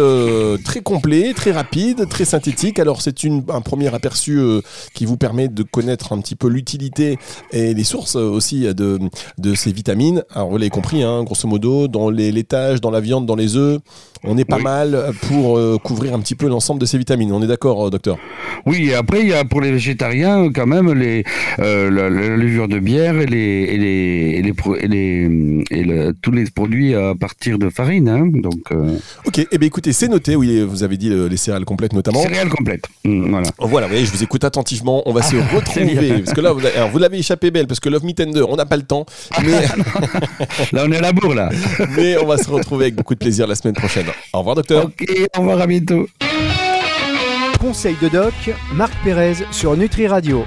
très 0.64 0.82
complet, 0.82 1.34
très 1.34 1.52
rapide, 1.52 2.08
très 2.10 2.26
synthétique. 2.26 2.80
Alors, 2.80 3.02
c'est 3.02 3.16
un 3.50 3.62
premier 3.62 3.94
aperçu 3.94 4.40
qui 4.94 5.06
vous 5.06 5.18
permet 5.18 5.48
de 5.48 5.64
connaître 5.64 6.14
un 6.14 6.20
petit 6.20 6.36
peu 6.36 6.48
l'utilité 6.48 7.18
et 7.52 7.74
les 7.74 7.84
sources 7.84 8.16
aussi 8.16 8.62
de, 8.62 9.00
de 9.38 9.56
ces 9.56 9.72
vitamines. 9.72 10.24
Alors, 10.34 10.50
vous 10.50 10.58
l'avez 10.58 10.70
compris, 10.70 11.04
hein, 11.04 11.24
grosso 11.24 11.48
modo, 11.48 11.88
dans 11.88 12.10
les 12.10 12.32
laitages, 12.32 12.82
dans 12.82 12.92
la 12.92 13.00
viande, 13.00 13.26
dans 13.26 13.36
les 13.36 13.56
œufs, 13.56 13.80
on 14.26 14.38
est 14.38 14.46
pas 14.46 14.58
mal 14.58 15.12
pour 15.28 15.60
couvrir 15.82 16.14
un 16.14 16.20
petit 16.20 16.36
peu 16.36 16.48
l'ensemble 16.48 16.80
de 16.80 16.86
ces 16.86 16.98
vitamines. 16.98 17.32
On 17.34 17.42
est 17.42 17.48
d'accord, 17.48 17.92
docteur? 17.92 18.18
Oui, 18.66 18.90
et 18.90 18.96
après, 18.96 19.22
il 19.22 19.30
y 19.30 19.34
a 19.34 19.44
pour 19.44 19.60
les 19.60 19.72
végétariens, 19.72 20.50
quand 20.54 20.68
même, 20.68 20.94
les, 20.94 21.24
levure 21.58 22.68
de 22.68 22.80
bière 22.80 23.20
et 23.20 23.26
les 23.26 23.64
et 23.74 23.78
les 23.78 24.54
et 24.80 24.88
les, 24.88 25.64
et 25.72 25.84
les 25.84 26.12
tous 26.22 26.32
les 26.32 26.46
produits 26.46 26.73
à 26.96 27.16
partir 27.16 27.58
de 27.58 27.70
farine. 27.70 28.10
Hein, 28.10 28.30
donc. 28.34 28.72
Euh. 28.72 28.98
Ok. 29.26 29.40
et 29.40 29.48
eh 29.52 29.58
bien 29.58 29.68
écoutez, 29.68 29.94
c'est 29.94 30.08
noté. 30.08 30.36
Oui, 30.36 30.62
vous 30.62 30.84
avez 30.84 30.98
dit 30.98 31.10
les 31.10 31.38
céréales 31.38 31.66
complètes 31.66 31.94
notamment. 31.94 32.22
Céréales 32.22 32.50
complètes. 32.50 32.86
Mm, 33.06 33.30
voilà. 33.30 33.50
Voilà. 33.60 33.88
Vous 33.88 33.94
voyez, 33.94 34.06
je 34.06 34.12
vous 34.12 34.24
écoute 34.24 34.44
attentivement. 34.44 35.04
On 35.06 35.14
va 35.14 35.22
se 35.24 35.36
retrouver 35.36 36.20
parce 36.20 36.34
que 36.34 36.42
là, 36.42 36.54
vous, 36.54 37.00
l'avez 37.00 37.20
échappé 37.20 37.52
belle 37.52 37.68
parce 37.68 37.80
que 37.80 37.90
Love 37.90 38.06
Me 38.06 38.14
Tender, 38.14 38.44
on 38.48 38.56
n'a 38.56 38.66
pas 38.66 38.78
le 38.78 38.84
temps. 38.84 39.06
Mais... 39.44 39.52
là, 40.72 40.84
on 40.86 40.92
est 40.92 40.98
à 40.98 41.02
la 41.02 41.14
bourre 41.14 41.36
là. 41.36 41.50
mais 41.96 42.18
on 42.18 42.26
va 42.26 42.38
se 42.38 42.50
retrouver 42.50 42.86
avec 42.86 42.96
beaucoup 42.96 43.14
de 43.14 43.20
plaisir 43.20 43.48
la 43.48 43.56
semaine 43.56 43.76
prochaine. 43.76 44.06
Au 44.34 44.40
revoir, 44.40 44.56
docteur. 44.56 44.86
Ok. 44.86 45.06
Au 45.38 45.40
revoir, 45.40 45.62
à 45.62 45.68
bientôt. 45.68 46.08
Conseil 47.60 47.96
de 48.02 48.10
doc, 48.10 48.34
Marc 48.74 48.92
Pérez 49.04 49.36
sur 49.52 49.78
Nutri 49.78 50.08
Radio. 50.08 50.42